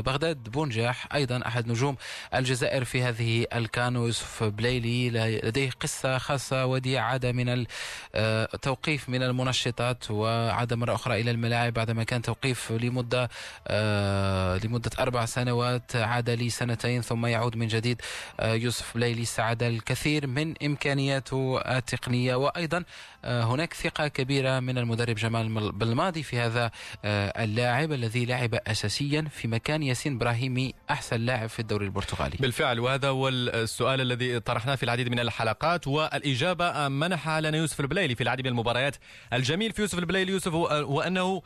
[0.00, 1.96] بغداد بونجاح أيضا أحد نجوم
[2.34, 3.94] الجزائر في هذه الكان.
[3.94, 7.66] يوسف بليلي لديه قصة خاصة ودي عاد من
[8.14, 13.30] التوقيف من المنشطات وعاد مرة أخرى إلى الملاعب بعدما كان توقيف لمدة
[14.64, 17.85] لمدة أربع سنوات عاد لسنتين ثم يعود من جديد
[18.40, 22.34] آه، يوسف ليلي استعاد الكثير من إمكانياته التقنية.
[22.34, 22.84] وأيضا
[23.24, 26.70] آه، هناك ثقة كبيرة من المدرب جمال بالماضي في هذا
[27.04, 32.36] آه، اللاعب الذي لعب أساسيا في مكان ياسين إبراهيمي أحسن لاعب في الدوري البرتغالي.
[32.40, 35.86] بالفعل وهذا هو السؤال الذي طرحناه في العديد من الحلقات.
[35.86, 38.96] والإجابة منحها لنا يوسف البليلي في العديد من المباريات.
[39.32, 41.42] الجميل في يوسف البليلي يوسف هو أنه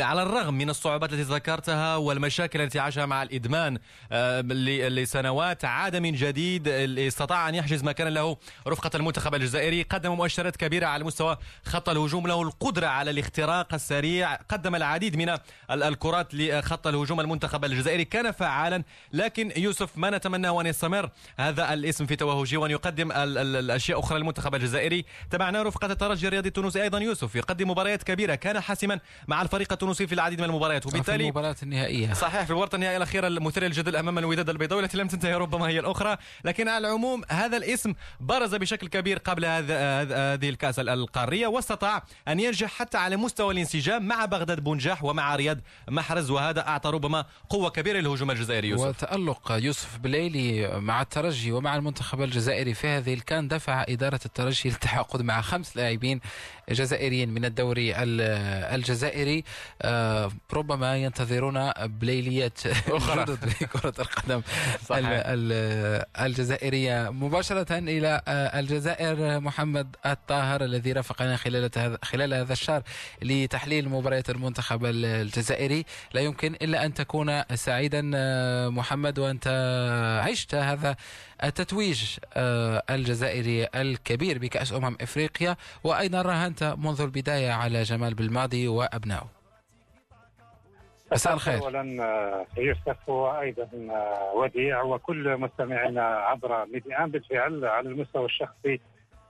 [0.00, 3.78] على الرغم من الصعوبات التي ذكرتها والمشاكل التي عاشها مع الإدمان
[4.90, 8.36] لسنوات عاد من جديد استطاع أن يحجز مكانا له
[8.68, 9.82] رفقة المنتخب الجزائري.
[9.82, 14.34] قدم مؤشرات كبيرة على مستوى خط الهجوم له القدرة على الاختراق السريع.
[14.34, 15.38] قدم العديد من
[15.70, 18.04] الكرات لخط الهجوم المنتخب الجزائري.
[18.04, 24.00] كان فعالا لكن يوسف ما نتمناه أن يستمر هذا الاسم في توهجه وأن يقدم الأشياء
[24.00, 25.04] أخرى للمنتخب الجزائري.
[25.30, 28.34] تابعنا رفقة الترجي الرياضي التونسي أيضا يوسف يقدم مباريات كبيرة.
[28.34, 32.12] كان حاسما مع الفريق التونسي في العديد من المباريات وبالتالي في المباراة النهائية.
[32.12, 35.78] صحيح في المباراة النهائية الأخيرة المثيرة للجدل أمام الوداد البيضاوي التي لم تنتهي ربما هي
[35.80, 36.16] الأخرى.
[36.44, 42.70] لكن على العموم هذا الاسم برز بشكل كبير قبل هذه الكأس القارية واستطاع أن ينجح
[42.70, 46.30] حتى على مستوى الانسجام مع بغداد بونجاح ومع رياض محرز.
[46.30, 48.86] وهذا أعطى ربما قوة كبيرة للهجوم الجزائري يوسف.
[48.86, 55.22] وتألق يوسف بليلي مع الترجي ومع المنتخب الجزائري في هذه الكان دفع إدارة الترجي للتعاقد
[55.22, 56.20] مع خمس لاعبين
[56.70, 59.44] جزائريين من الدوري الجزائري.
[59.82, 62.58] آه، ربما ينتظرون بليليات
[62.98, 63.36] أخرى.
[63.36, 64.42] في كرة القدم
[64.86, 65.04] صحيح.
[66.20, 67.10] الجزائرية.
[67.10, 72.82] مباشرة إلى آه، الجزائر محمد الطاهر الذي رافقنا خلال خلال هذا الشهر
[73.22, 75.84] لتحليل مباريات المنتخب الجزائري.
[76.14, 79.48] لا يمكن إلا أن تكون سعيدا آه، محمد وأنت
[80.28, 80.96] عشت هذا
[81.44, 89.26] التتويج آه، الجزائري الكبير بكأس أمم إفريقيا وأيضا راهنت منذ البداية على جمال بالماضي وأبنائه.
[91.12, 91.58] مساء الخير.
[91.58, 98.80] اولا آه، يوسف وأيضا آه، وديع وكل مستمعينا عبر ميديان بالفعل على المستوى الشخصي.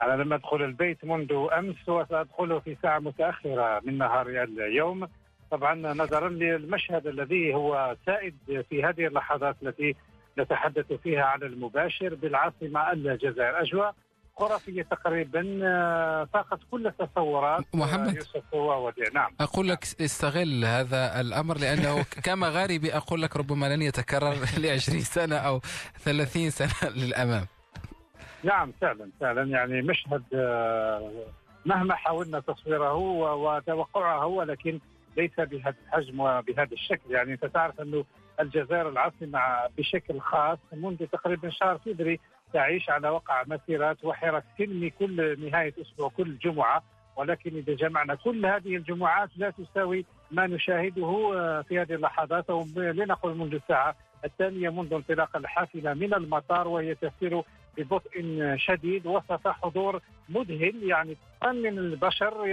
[0.03, 5.09] أنا لم أدخل البيت منذ أمس وسادخله في ساعة متأخرة من نهار اليوم.
[5.51, 8.37] طبعا نظرا للمشهد الذي هو سائد
[8.71, 9.97] في هذه اللحظات التي
[10.38, 12.14] نتحدث فيها على المباشر.
[12.14, 13.94] بالعاصمة الجزائر أجواء
[14.38, 18.14] خرافية تقريبا آه، فاقت كل التصورات آه، محمد.
[18.16, 19.31] يوسف ووديع نعم.
[19.40, 25.37] أقول لك استغل هذا الأمر لأنه كمغاربي أقول لك ربما لن يتكرر ل 20 سنة
[25.37, 25.61] أو
[25.98, 27.46] 30 سنة للأمام.
[28.44, 29.42] نعم فعلا فعلا.
[29.42, 31.12] يعني مشهد آه،
[31.66, 34.81] مهما حاولنا تصويره وتوقعه ولكن
[35.16, 37.11] ليس بهذا الحجم وبهذا الشكل.
[37.11, 38.05] يعني أنت تعرف أنه
[38.40, 39.40] الجزائر العاصمة
[39.79, 42.20] بشكل خاص منذ تقريبا شهر فبراير
[42.53, 46.83] تعيش على وقع مسيرات وحرك سلمي كل نهاية أسبوع كل جمعة.
[47.16, 52.66] ولكن إذا جمعنا كل هذه الجمعات لا تساوي ما نشاهده آه، في هذه اللحظات أو
[52.77, 57.42] لنقل منذ الساعة الثانية منذ انطلاق الحافلة من المطار وهي تسير
[57.79, 58.11] ببطء
[58.57, 62.46] شديد وسط حضور مذهل يعني من البشر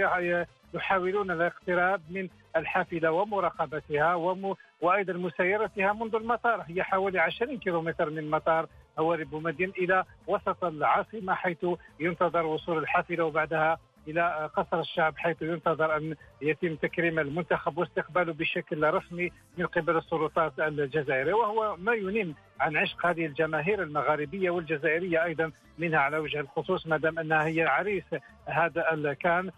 [0.74, 4.54] يحاولون الاقتراب من الحافلة ومراقبتها وم...
[4.80, 6.64] وأيضا مسيرتها منذ المطار.
[6.68, 8.66] هي حوالي 20 كيلومتر من مطار
[8.98, 11.66] هواري بومدين إلى وسط العاصمة حيث
[12.00, 18.94] ينتظر وصول الحافلة وبعدها إلى قصر الشعب حيث ينتظر أن يتم تكريم المنتخب واستقباله بشكل
[18.94, 21.34] رسمي من قبل السلطات الجزائرية.
[21.34, 26.96] وهو ما ينم عن عشق هذه الجماهير المغاربية والجزائرية أيضا منها على وجه الخصوص ما
[26.96, 28.04] دام أنها هي عريس
[28.46, 29.50] هذا الكان.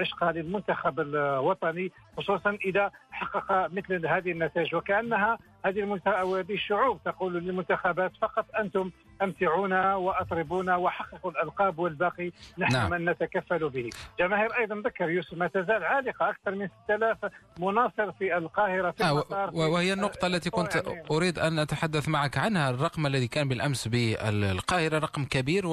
[0.00, 7.34] عشقها للمنتخب الوطني خصوصا إذا حقق مثل هذه النتائج وكأنها هذه المنتخب هذه الشعوب تقول
[7.34, 8.90] للمنتخبات فقط أنتم
[9.22, 12.90] امتعونا واطربونا وحققوا الألقاب والباقي نحن نعم.
[12.90, 13.90] من نتكفل به.
[14.18, 17.18] جماهير أيضا ذكر يوسف ما تزال عالقة أكثر من 6000
[17.58, 22.08] مناصر في القاهرة في آه المطار و- وهي النقطة التي كنت يعني أريد أن أتحدث
[22.08, 25.66] معك عنها الرقم الذي كان بالأمس بالقاهرة رقم كبير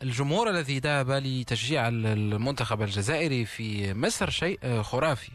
[0.00, 5.32] والجمهور الذي ذهب لتشجيع المنتخب الجزائري في مصر شيء آه، خرافي.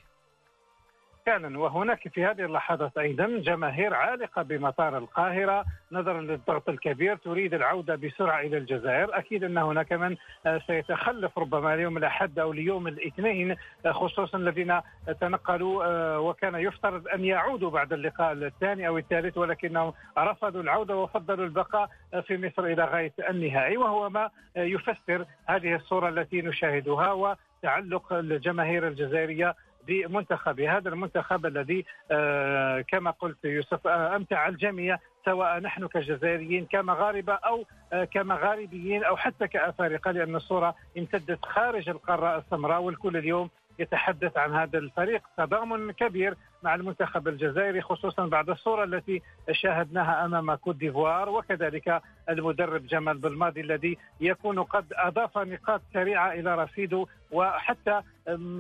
[1.26, 7.96] فعلا وهناك في هذه اللحظات أيضا جماهير عالقة بمطار القاهرة نظرا للضغط الكبير تريد العودة
[7.96, 13.56] بسرعة إلى الجزائر، أكيد أن هناك من آه، سيتخلف ربما اليوم الأحد أو اليوم الاثنين
[13.86, 14.80] آه، خصوصا الذين
[15.22, 21.46] تنقلوا آه، وكان يفترض أن يعودوا بعد اللقاء الثاني أو الثالث ولكنهم رفضوا العودة وفضلوا
[21.46, 21.90] البقاء
[22.28, 23.78] في مصر إلى غاية النهائي.
[23.78, 29.56] وهو ما يفسر هذه الصورة التي نشاهدها وتعلق الجماهير الجزائرية
[29.88, 37.34] بمنتخب هذا المنتخب الذي آه، كما قلت يوسف آه، أمتع الجميع سواء نحن كجزائريين كمغاربة
[37.34, 44.38] أو آه، كمغاربيين أو حتى كأفارقة لأن الصورة امتدت خارج القارة السمراء والكل اليوم يتحدث
[44.38, 50.76] عن هذا الفريق تضامن كبير مع المنتخب الجزائري خصوصا بعد الصورة التي شاهدناها أمام كوت
[50.76, 51.30] ديفوار.
[51.30, 57.06] وكذلك المدرب جمال بالماضي الذي يكون قد أضاف نقاط سريعة إلى رصيده.
[57.32, 58.02] وحتى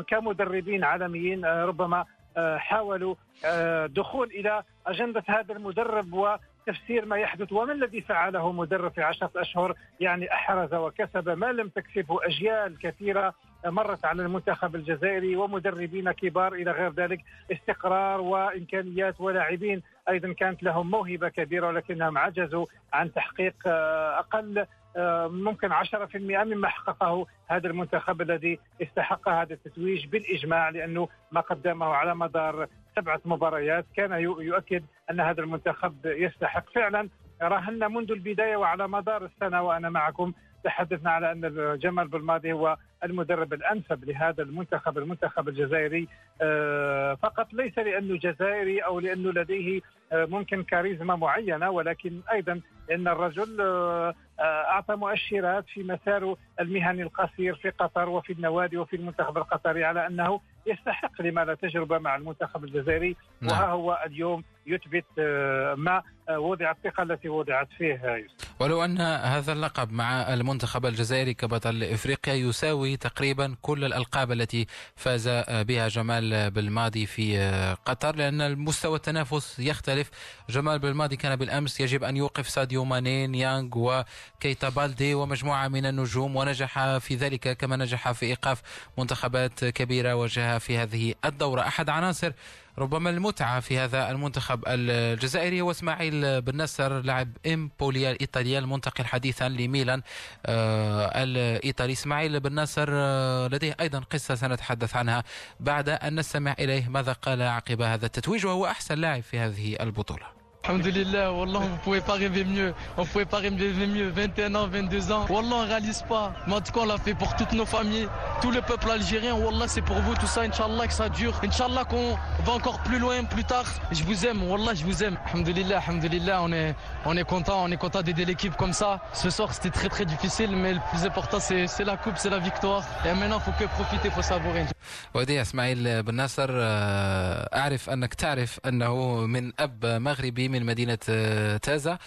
[0.08, 2.06] كمدربين عالميين آه، ربما
[2.38, 6.40] آه، حاولوا آه، دخول إلى أجندة هذا المدرب.
[6.68, 11.68] وتفسير ما يحدث وما الذي فعله مدرب في عشرة أشهر؟ يعني أحرز وكسب ما لم
[11.68, 13.34] تكسبه أجيال كثيرة
[13.66, 17.20] مرت على المنتخب الجزائري ومدربين كبار إلى غير ذلك
[17.52, 19.82] استقرار وإمكانيات ولاعبين.
[20.10, 24.66] أيضا كانت لهم موهبة كبيرة ولكنهم عجزوا عن تحقيق آه، أقل
[24.98, 31.86] آه، ممكن 10% مما حققه هذا المنتخب الذي استحق هذا التتويج بالإجماع لأنه ما قدمه
[31.86, 36.70] على مدار سبعة مباريات كان يؤكد أن هذا المنتخب يستحق.
[36.76, 37.10] فعلا
[37.42, 43.54] راهنا منذ البداية وعلى مدار السنة وأنا معكم تحدثنا على أن جمال بالماضي هو المدرب
[43.54, 46.08] الأنسب لهذا المنتخب المنتخب الجزائري.
[46.42, 53.08] آه، فقط ليس لأنه جزائري أو لأنه لديه آه، ممكن كاريزما معينة ولكن أيضا إن
[53.08, 59.84] الرجل آه، أعطى مؤشرات في مساره المهني القصير في قطر وفي النوادي وفي المنتخب القطري
[59.84, 63.52] على أنه يستحق لما لا تجربة مع المنتخب الجزائري نعم.
[63.52, 68.24] وها هو اليوم يثبت آه، ما آه، وضع الثقه التي وضعت فيه آه،
[68.60, 75.30] ولو أن هذا اللقب مع المنتخب الجزائري كبطل إفريقيا يساوي تقريبا كل الألقاب التي فاز
[75.50, 77.38] بها جمال بالماضي في
[77.86, 80.10] قطر لأن المستوى التنافس يختلف.
[80.50, 86.36] جمال بالماضي كان بالأمس يجب أن يوقف ساديو ماني يانغ وكيتا بالدي ومجموعة من النجوم
[86.36, 88.62] ونجح في ذلك كما نجح في إيقاف
[88.98, 91.62] منتخبات كبيرة واجهها في هذه الدورة.
[91.62, 92.32] أحد عناصر
[92.82, 99.50] ربما المتعة في هذا المنتخب الجزائري هو إسماعيل بن نصر لاعب إمبوليا الإيطاليا المنتقل حديثا
[99.50, 100.02] لميلان.
[100.46, 105.24] آه الإيطالي إسماعيل بن نصر آه لديه أيضا قصة سنتحدث عنها
[105.60, 110.41] بعد أن نستمع إليه ماذا قال عقب هذا التتويج وهو أحسن لاعب في هذه البطولة.
[110.69, 112.75] Alhamdulillah, Wallah, on pouvait pas rêver mieux.
[112.97, 114.09] On pouvait pas rêver mieux.
[114.09, 115.25] 21 ans, 22 ans.
[115.31, 116.33] Wallah, on réalise pas.
[116.49, 118.09] Mais en tout cas, on l'a fait pour toutes nos familles,
[118.43, 119.37] tout le peuple algérien.
[119.37, 120.41] Wallah, c'est pour vous, tout ça.
[120.41, 121.39] Inch'Allah, que ça dure.
[121.45, 123.65] Inch'Allah, qu'on va encore plus loin, plus tard.
[123.93, 124.43] Je vous aime.
[124.51, 125.17] Wallah, je vous aime.
[125.27, 127.63] Alhamdulillah, Alhamdulillah, on est, on est content.
[127.63, 129.01] On est content d'aider l'équipe comme ça.
[129.13, 132.31] Ce soir, c'était très, très difficile, mais le plus important, c'est c'est la coupe, c'est
[132.31, 132.83] la victoire.
[133.05, 134.67] Et maintenant, faut que profiter, faut savourer.
[135.15, 141.58] ودي اسماعيل بن ناصر آه، اعرف انك تعرف انه من اب مغربي من مدينة آه،
[141.58, 141.98] تازا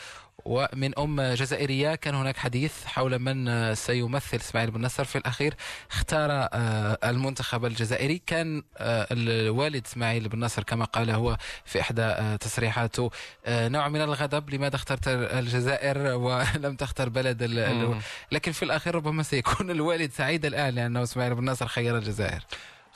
[0.45, 5.55] ومن أم جزائرية كان هناك حديث حول من آه، سيمثل إسماعيل بن نصر في الأخير.
[5.91, 8.23] اختار آه، المنتخب الجزائري.
[8.27, 13.11] كان الوالد إسماعيل بن نصر كما قال هو في إحدى آه، تصريحاته.
[13.49, 17.99] نوع من الغضب لماذا اخترت الجزائر ولم تختر بلد ال-.
[18.33, 22.45] لكن في الأخير ربما سيكون الوالد سعيد الآن لأنه إسماعيل بن نصر خير الجزائر.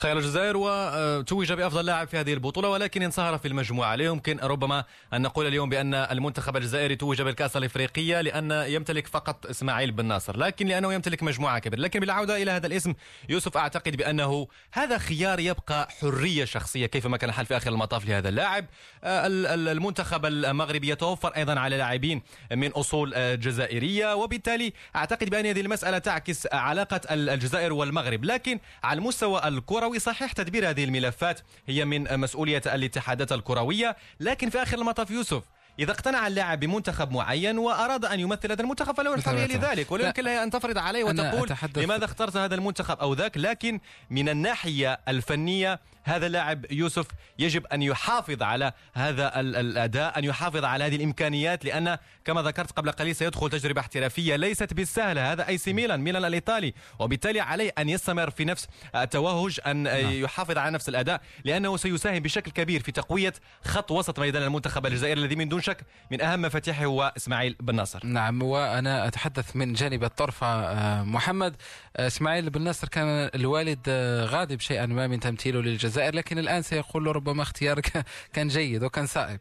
[0.01, 3.95] خير الجزائر وتوج بأفضل لاعب في هذه البطولة ولكن انصهر في المجموعة.
[3.95, 9.45] لا يمكن ربما أن نقول اليوم بأن المنتخب الجزائري توج بالكأس الإفريقية لأن يمتلك فقط
[9.45, 11.81] إسماعيل بن ناصر لكن لأنه يمتلك مجموعة كبيرة.
[11.81, 12.93] لكن بالعودة إلى هذا الاسم
[13.29, 16.85] يوسف أعتقد بأنه هذا خيار يبقى حرية شخصية.
[16.85, 18.65] كيفما كان الحال في آخر المطاف لهذا اللاعب؟
[19.03, 22.21] المنتخب المغربي يتوفر أيضا على لاعبين
[22.51, 28.25] من أصول جزائرية وبالتالي أعتقد بأن هذه المسألة تعكس علاقة الجزائر والمغرب.
[28.25, 29.41] لكن على المستوى
[29.89, 31.39] الكروي صحيح تدبير هذه الملفات.
[31.67, 33.95] هي من مسؤولية الاتحادات الكروية.
[34.19, 35.43] لكن في آخر المطاف يوسف
[35.79, 39.91] إذا اقتنع اللاعب بمنتخب معين وأراد أن يمثل هذا المنتخب فله الحرية لذلك.
[39.91, 43.37] ولا يمكن لها أن تفرض عليه وتقول لماذا اخترت هذا المنتخب أو ذاك.
[43.37, 43.79] لكن
[44.09, 45.79] من الناحية الفنية
[46.09, 47.07] هذا اللاعب يوسف
[47.39, 52.91] يجب أن يحافظ على هذا الأداء أن يحافظ على هذه الإمكانيات لأن كما ذكرت قبل
[52.91, 55.31] قليل سيدخل تجربة احترافية ليست بالسهلة.
[55.31, 56.73] هذا أي سي ميلان ميلان الإيطالي.
[56.99, 60.11] وبالتالي عليه أن يستمر في نفس التوهج أن نعم.
[60.11, 63.33] يحافظ على نفس الأداء لأنه سيساهم بشكل كبير في تقوية
[63.65, 65.77] خط وسط ميدان المنتخب الجزائري الذي من دون شك
[66.11, 68.05] من أهم مفاتيحه هو إسماعيل بن ناصر.
[68.05, 71.55] نعم وأنا أتحدث من جانب الطرفة آه، محمد.
[71.97, 75.98] آه، إسماعيل بن ناصر كان الوالد آه، غاضب شيئا ما من تمثيله للجزائر.
[75.99, 77.85] لكن الآن سيقول ربما اختيارك
[78.33, 79.39] كان جيد وكان صائب.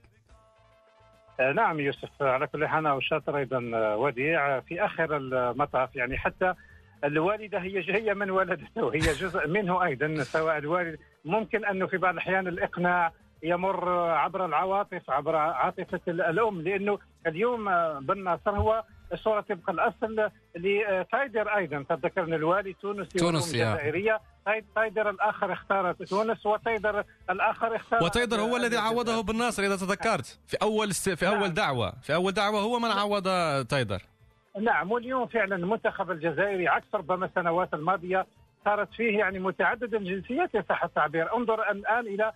[1.55, 3.59] نعم يوسف على كل حال وشاطر أيضا
[3.95, 5.97] وديع في آخر المطاف.
[5.97, 6.55] يعني حتى
[7.05, 10.99] الوالدة هي هي من ولدته هي جزء منه أيضا سواء الوالد.
[11.25, 17.65] ممكن أنه في بعض الأحيان الإقناع يمر عبر العواطف عبر عاطفة الأم لأنه اليوم
[18.01, 21.85] بن ناصر هو الصورة تبقى الأصل لتايدر أيضا.
[21.89, 24.21] تذكر ان الوالي تونسي تونس جزائريه
[24.75, 30.39] تايدر الآخر اختار تونس وتايدر الآخر اختار وتايدر هو الذي عوضه بالناصر إذا تذكرت.
[30.47, 31.55] في أول في أول نعم.
[31.55, 31.93] دعوة.
[32.03, 33.23] في أول دعوة هو من عوض
[33.67, 34.03] تايدر.
[34.61, 38.27] نعم واليوم فعلا المنتخب الجزائري عكس ربما السنوات الماضية
[38.65, 41.37] صارت فيه يعني متعدد الجنسيات ان صح التعبير.
[41.37, 42.33] انظر الآن إلى آه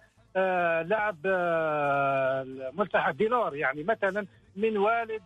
[0.83, 4.27] لاعب آه ملتحق ديلور يعني مثلا
[4.57, 5.23] من والد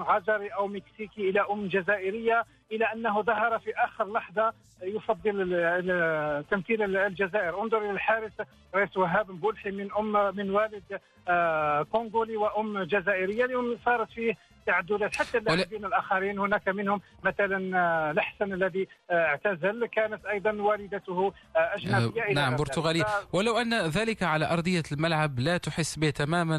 [0.00, 4.52] غجري أو مكسيكي إلى أم جزائرية إلى أنه ظهر في آخر لحظة
[4.82, 7.62] يفضل تمثيل الجزائر.
[7.62, 8.32] انظر إلى الحارس
[8.74, 13.44] رئيس وهاب بولحي من أم من والد آه، كونغولي وأم جزائرية.
[13.44, 14.34] اليوم صارت فيه
[14.66, 19.86] تعددات حتى اللاعبين الآخرين هناك منهم مثلا آه، لحسن الذي آه، اعتزل.
[19.86, 23.04] كانت أيضا والدته اجنبيه نعم برتغالية.
[23.32, 26.58] ولو أن ذلك على أرضية الملعب لا تحس به تماما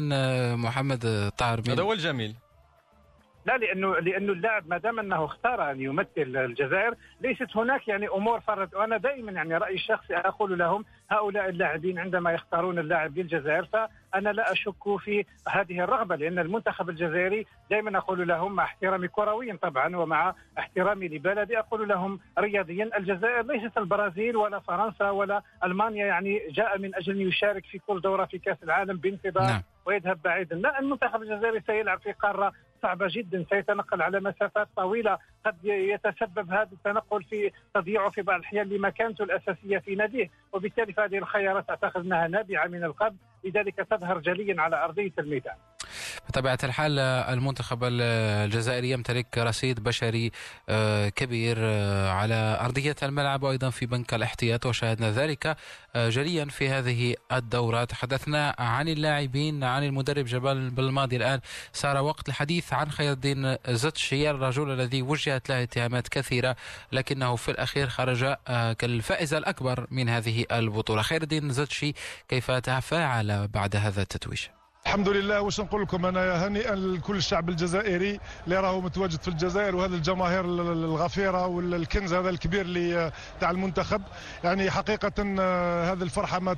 [0.56, 2.34] محمد طاهر هذا هو الجميل.
[3.46, 8.40] لا لأنه لأنه اللاعب ما دام أنه اختار أن يمثل الجزائر ليست هناك يعني أمور
[8.40, 14.30] فرد وأنا دائما يعني رأيي الشخصي أقول لهم هؤلاء اللاعبين عندما يختارون اللاعب للجزائر فأنا
[14.30, 19.96] لا أشك في هذه الرغبة لأن المنتخب الجزائري دائما أقول لهم مع احترامي كرويا طبعا
[19.96, 26.78] ومع احترامي لبلدي أقول لهم رياضيا الجزائر ليست البرازيل ولا فرنسا ولا ألمانيا يعني جاء
[26.78, 29.62] من أجل أن يشارك في كل دورة في كأس العالم بانتظار نعم.
[29.86, 32.52] ويذهب بعيدا لا المنتخب الجزائري سيلعب في قارة
[32.82, 35.18] صعبة جدا سيتنقل على مسافات طويلة.
[35.46, 40.30] قد يتسبب هذا التنقل في تضييعه في بعض الأحيان لمكانته الأساسية في ناديه.
[40.52, 43.16] وبالتالي فهذه الخيارات أعتقد أنها نابعة من القلب
[43.46, 45.54] لذلك تظهر جليا على أرضية الميدان.
[46.28, 50.30] بطبيعة الحال المنتخب الجزائري يمتلك رصيد بشري
[50.68, 55.56] آه، كبير آه، على أرضية الملعب وأيضا في بنك الاحتياط وشاهدنا ذلك
[55.96, 61.40] آه، جليا في هذه الدورة تحدثنا عن اللاعبين عن المدرب جبال بالماضي الآن.
[61.72, 66.56] صار وقت الحديث عن خير الدين زتشي الرجل الذي وجهت له اتهامات كثيرة
[66.92, 68.34] لكنه في الأخير خرج
[68.78, 71.02] كالفائز الأكبر من هذه البطولة.
[71.02, 71.92] خير الدين زتشي
[72.28, 74.40] كيف تفاعل بعد هذا التتويج.
[74.86, 75.40] الحمد لله.
[75.40, 80.44] واش نقول لكم؟ أنا هنيئا لكل الشعب الجزائري اللي راهو متواجد في الجزائر وهذه الجماهير
[80.44, 84.02] الغفيرة والكنز هذا الكبير اللي تاع المنتخب.
[84.44, 86.56] يعني حقيقة آه، هذه الفرحة ما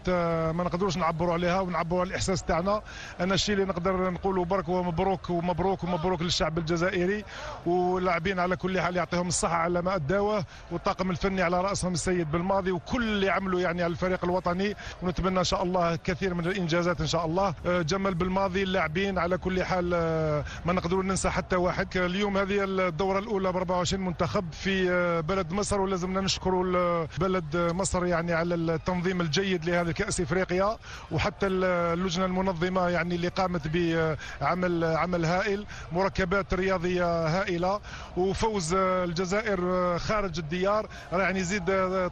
[0.53, 2.83] ما نقدروش نعبروا عليها ونعبروا على الإحساس تاعنا.
[3.21, 7.25] أنا الشيء اللي نقدر نقوله برك ومبروك ومبروك ومبروك للشعب الجزائري.
[7.67, 12.73] واللاعبين على كل حال يعطيهم الصحة على ما اداوه والطاقم الفني على رأسهم السيد بالماضي.
[12.73, 17.07] وكل اللي عملوا يعني على الفريق الوطني ونتمنى إن شاء الله كثير من الإنجازات إن
[17.07, 17.55] شاء الله.
[17.67, 21.97] آه، جمال بالماضي اللاعبين على كل حال آه، ما نقدروا ننسى حتى واحد.
[21.97, 28.07] اليوم هذه الدورة الأولى ب 24 منتخب في آه، بلد مصر ولازمنا نشكروا بلد مصر
[28.07, 30.77] يعني على التنظيم الجيد لهذا كأس إفريقيا
[31.13, 37.81] وحتى اللجنة المنظمة يعني اللي قامت بعمل عمل هائل مركبات رياضية هائلة
[38.17, 39.59] وفوز الجزائر
[39.99, 40.89] خارج الديار.
[41.13, 41.65] يعني يزيد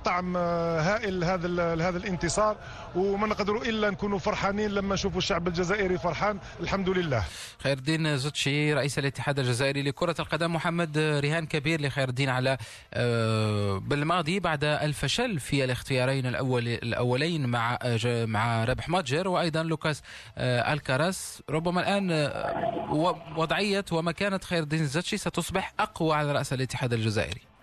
[0.05, 1.49] طعم هائل هذا
[1.89, 2.57] هذا الانتصار.
[2.97, 6.39] وما نقدروا إلا نكونوا فرحانين لما نشوفوا الشعب الجزائري جزائري فرحان.
[6.61, 7.25] الحمد لله.
[7.59, 12.59] خير الدين زوتشي رئيس الاتحاد الجزائري لكرة القدم محمد رهان كبير لخير الدين على
[12.95, 20.03] آه، بالماضي بعد الفشل في الاختيارين الأول الأولين مع آه، مع ربح متجر وأيضا لوكاس
[20.39, 21.43] آه، ألكاراس.
[21.51, 22.31] ربما الآن
[23.37, 27.56] وضعية ومكانة خير الدين زوتشي ستصبح أقوى على رأس الاتحاد الجزائري.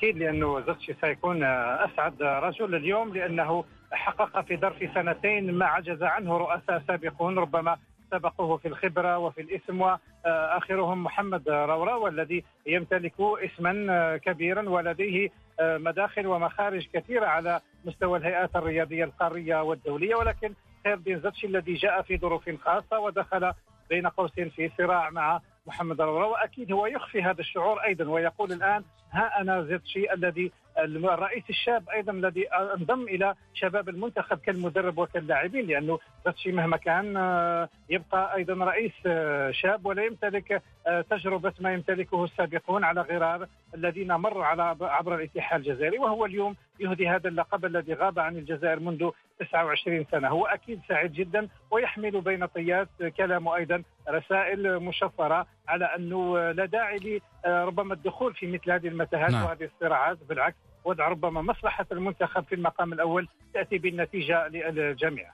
[0.00, 6.36] أكيد لأنه زوتشي سيكون أسعد رجل اليوم لأنه حقق في ظرف سنتين ما عجز عنه
[6.36, 7.76] رؤساء سابقون ربما
[8.10, 15.30] سبقوه في الخبرة وفي الاسم وآخرهم محمد رورا والذي يمتلك اسما كبيرا ولديه
[15.60, 20.14] مداخل ومخارج كثيرة على مستوى الهيئات الرياضية القارية والدولية.
[20.14, 23.52] ولكن خير الدين زتشي الذي جاء في ظروف خاصة ودخل
[23.90, 28.84] بين قوسين في صراع مع محمد رورا وأكيد هو يخفي هذا الشعور أيضا ويقول الآن
[29.12, 35.98] ها أنا زيتشي الذي الرئيس الشاب أيضا الذي أنضم إلى شباب المنتخب كالمدرب وكاللاعبين لأنه
[36.26, 42.24] زيتشي مهما كان آه، يبقى أيضا رئيس آه، شاب ولا يمتلك آه، تجربة ما يمتلكه
[42.24, 47.94] السابقون على غرار الذين مروا على عبر الاتحاد الجزائري وهو اليوم يهدي هذا اللقب الذي
[47.94, 49.10] غاب عن الجزائر منذ
[49.40, 56.50] 29 سنة هو أكيد سعيد جدا ويحمل بين طيات كلامه أيضا رسائل مشفرة على أنه
[56.50, 59.44] لا داعي لربما الدخول في مثل هذه المتاهات نعم.
[59.44, 65.30] وهذه الصراعات بالعكس وضع ربما مصلحة المنتخب في المقام الأول تأتي بالنتيجة للجميع.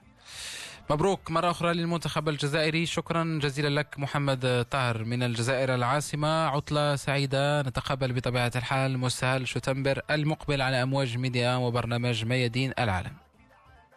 [0.89, 2.85] مبروك مرة أخرى للمنتخب الجزائري.
[2.85, 6.47] شكرا جزيلا لك محمد طاهر من الجزائر العاصمة.
[6.47, 7.61] عطلة سعيدة.
[7.61, 8.97] نتقابل بطبيعة الحال.
[8.97, 13.26] مستهل شتنبر المقبل على أمواج ميديا وبرنامج ميادين العالم.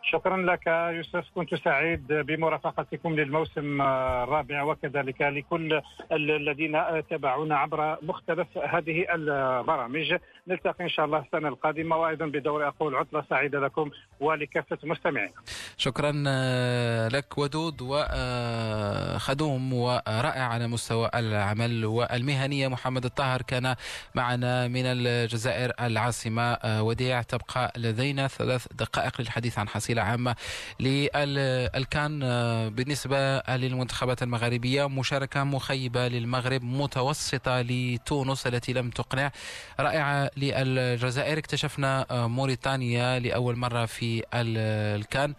[0.03, 5.81] شكرا لك يوسف كنت سعيد بمرافقتكم للموسم الرابع وكذلك لكل
[6.13, 10.15] الذين تابعونا عبر مختلف هذه البرامج.
[10.49, 13.91] نلتقي إن شاء الله السنة القادمة وأيضا بدور أقول عطلة سعيدة لكم
[14.21, 15.31] ولكافة مستمعين
[15.77, 16.13] شكرا
[17.09, 22.69] لك ودود وخدوم ورائع على مستوى العمل والمهنية.
[22.69, 23.75] محمد الطاهر كان
[24.15, 30.37] معنا من الجزائر العاصمة وديع تبقى لدينا ثلاث دقائق للحديث عن حصيلة عامة
[30.81, 39.31] للكان آه، بالنسبة للمنتخبات المغاربية مشاركة مخيبة للمغرب متوسطة لتونس التي لم تقنع.
[39.81, 45.35] رائعة للجزائر اكتشفنا آه، موريتانيا لأول مرة في الكان.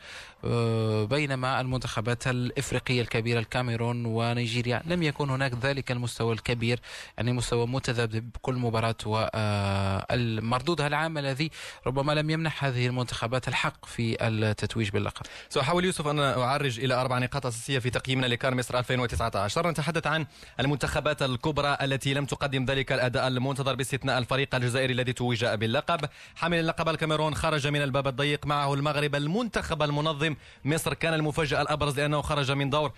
[1.09, 4.81] بينما المنتخبات الإفريقية الكبيرة الكاميرون ونيجيريا.
[4.85, 6.79] لم يكن هناك ذلك المستوى الكبير
[7.17, 11.51] يعني مستوى متذبذب كل مباراة والمردود العام الذي
[11.87, 15.25] ربما لم يمنح هذه المنتخبات الحق في التتويج باللقب.
[15.49, 20.25] سأحاول يوسف ان أعرج إلى أربع نقاط أساسية في تقييمنا لكار مصر 2019 نتحدث عن
[20.59, 25.99] المنتخبات الكبرى التي لم تقدم ذلك الأداء المنتظر باستثناء الفريق الجزائري الذي توج باللقب.
[26.35, 31.61] حامل اللقب الكاميرون خرج من الباب الضيق معه المغرب المنتخب المنظم القادم مصر كان المفاجأة
[31.61, 32.91] الأبرز لأنه خرج من دور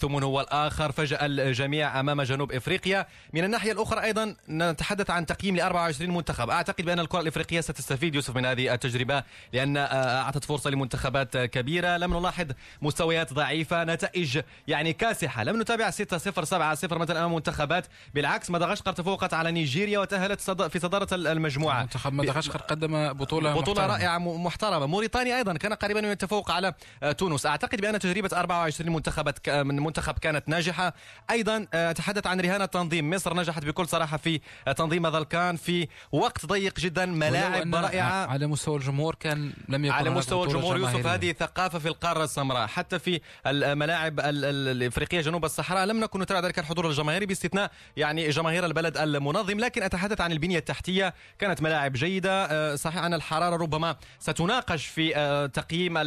[0.00, 0.92] ثم هو الآخر.
[0.92, 3.06] فجأة الجميع أمام جنوب إفريقيا.
[3.32, 6.50] من الناحية الأخرى أيضا نتحدث عن تقييم ل 24 منتخب.
[6.50, 9.22] أعتقد بأن الكرة الإفريقية ستستفيد يوسف من هذه التجربة
[9.52, 11.96] لأن أعطت فرصة لمنتخبات كبيرة.
[11.96, 12.46] لم نلاحظ
[12.82, 15.44] مستويات ضعيفة نتائج يعني كاسحة.
[15.44, 17.86] لم نتابع 6 0 7 0 مثلا أمام منتخبات.
[18.14, 21.82] بالعكس مدغشقر تفوقت على نيجيريا وتأهلت في صدارة المجموعة.
[21.82, 23.86] منتخب مدغشقر قدم بطولة بطولة محترمة.
[23.86, 24.86] رائعة محترمة.
[24.86, 26.74] موريتانيا أيضا كان قريبا من التفوق على آه،
[27.18, 27.46] تونس.
[27.46, 30.94] أعتقد بأن تجربة 24 منتخبات من منتخب كانت ناجحة.
[31.30, 33.10] أيضا آه، اتحدث عن رهان التنظيم.
[33.10, 34.40] مصر نجحت بكل صراحة في
[34.76, 38.26] تنظيم هذا الكان في وقت ضيق جدا ملاعب رائعة.
[38.26, 42.66] على مستوى الجمهور كان لم يكن على مستوى الجمهور يوسف هذه ثقافة في القارة السمراء.
[42.66, 48.66] حتى في الملاعب الإفريقية جنوب الصحراء لم نكن نتابع ذلك الحضور الجماهيري باستثناء يعني جماهير
[48.66, 49.60] البلد المنظم.
[49.60, 51.14] لكن أتحدث عن البنية التحتية.
[51.38, 52.46] كانت ملاعب جيدة.
[52.50, 55.98] آه، صحيح أن الحرارة ربما ستناقش في آه، تقييم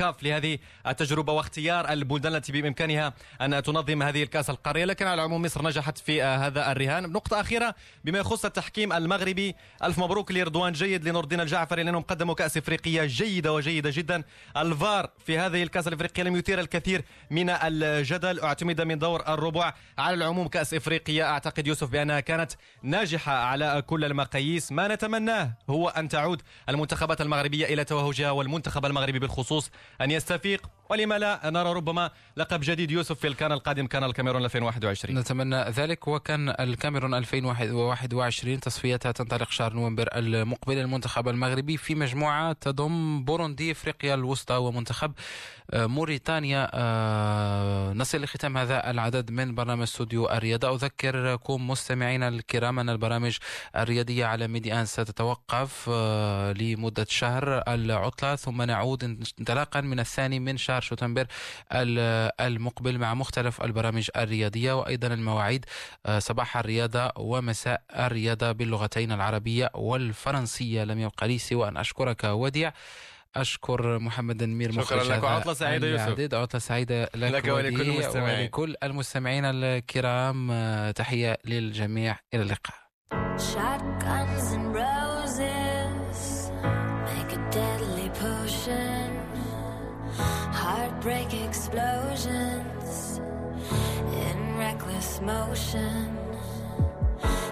[0.00, 4.84] الكاف لهذه هذه التجربة واختيار البلدان التي بإمكانها أن تنظم هذه الكأس القارية.
[4.84, 7.12] لكن على العموم مصر نجحت في هذا الرهان.
[7.12, 7.74] نقطة أخيرة
[8.04, 13.04] بما يخص التحكيم المغربي ألف مبروك لرضوان جيد لنور الدين الجعفري لأنهم قدموا كأس إفريقية
[13.04, 14.22] جيدة وجيدة جدا.
[14.56, 19.74] الفار في هذه الكأس الإفريقية لم يثير الكثير من الجدل اعتمد من دور الربع.
[19.98, 24.72] على العموم كأس إفريقيا أعتقد يوسف بأنها كانت ناجحة على كل المقاييس.
[24.72, 29.70] ما نتمناه هو أن تعود المنتخبات المغربية إلى توهجها والمنتخب المغربي بالخصوص
[30.00, 34.44] أن يست التوفيق ولما لا نرى ربما لقب جديد يوسف في الكان القادم كان الكاميرون
[34.44, 42.52] 2021 نتمنى ذلك وكان الكاميرون 2021 تصفياتها تنطلق شهر نوفمبر المقبل المنتخب المغربي في مجموعة
[42.52, 45.12] تضم بوروندي إفريقيا الوسطى ومنتخب
[45.70, 46.70] آه، موريتانيا.
[46.74, 50.74] آه، نصل لختام هذا العدد من برنامج استوديو الرياضة.
[50.74, 53.36] أذكركم مستمعينا الكرام أن البرامج
[53.76, 58.36] الرياضية على ميديان ستتوقف آه، لمدة شهر العطلة.
[58.36, 59.04] ثم نعود
[59.38, 61.26] انطلاقا من الثاني من شهر شهر شتنبر
[62.40, 65.64] المقبل مع مختلف البرامج الرياضية وأيضا المواعيد
[66.06, 70.84] آه، صباح الرياضة ومساء الرياضة باللغتين العربية والفرنسية.
[70.84, 72.72] لم يبقى لي سوى أن أشكرك وديع.
[73.36, 75.22] أشكر محمد النمير شكرا لك.
[75.22, 76.34] وعطلة سعيدة يوسف.
[76.34, 78.40] عطلة سعيدة لك, لك ولكل المستمعين.
[78.40, 80.50] ولكل المستمعين الكرام.
[80.50, 82.16] آه، تحية للجميع.
[82.34, 82.76] إلى اللقاء.
[91.00, 93.20] Heartbreak explosions
[94.26, 96.18] in reckless motion.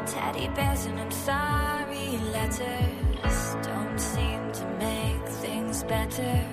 [0.05, 6.45] Teddy bears and I'm sorry letters don't seem to make things better.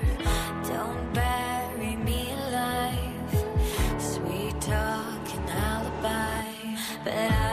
[0.68, 3.44] Don't bury me alive.
[3.98, 6.46] Sweet talk and alibi,
[7.04, 7.53] but I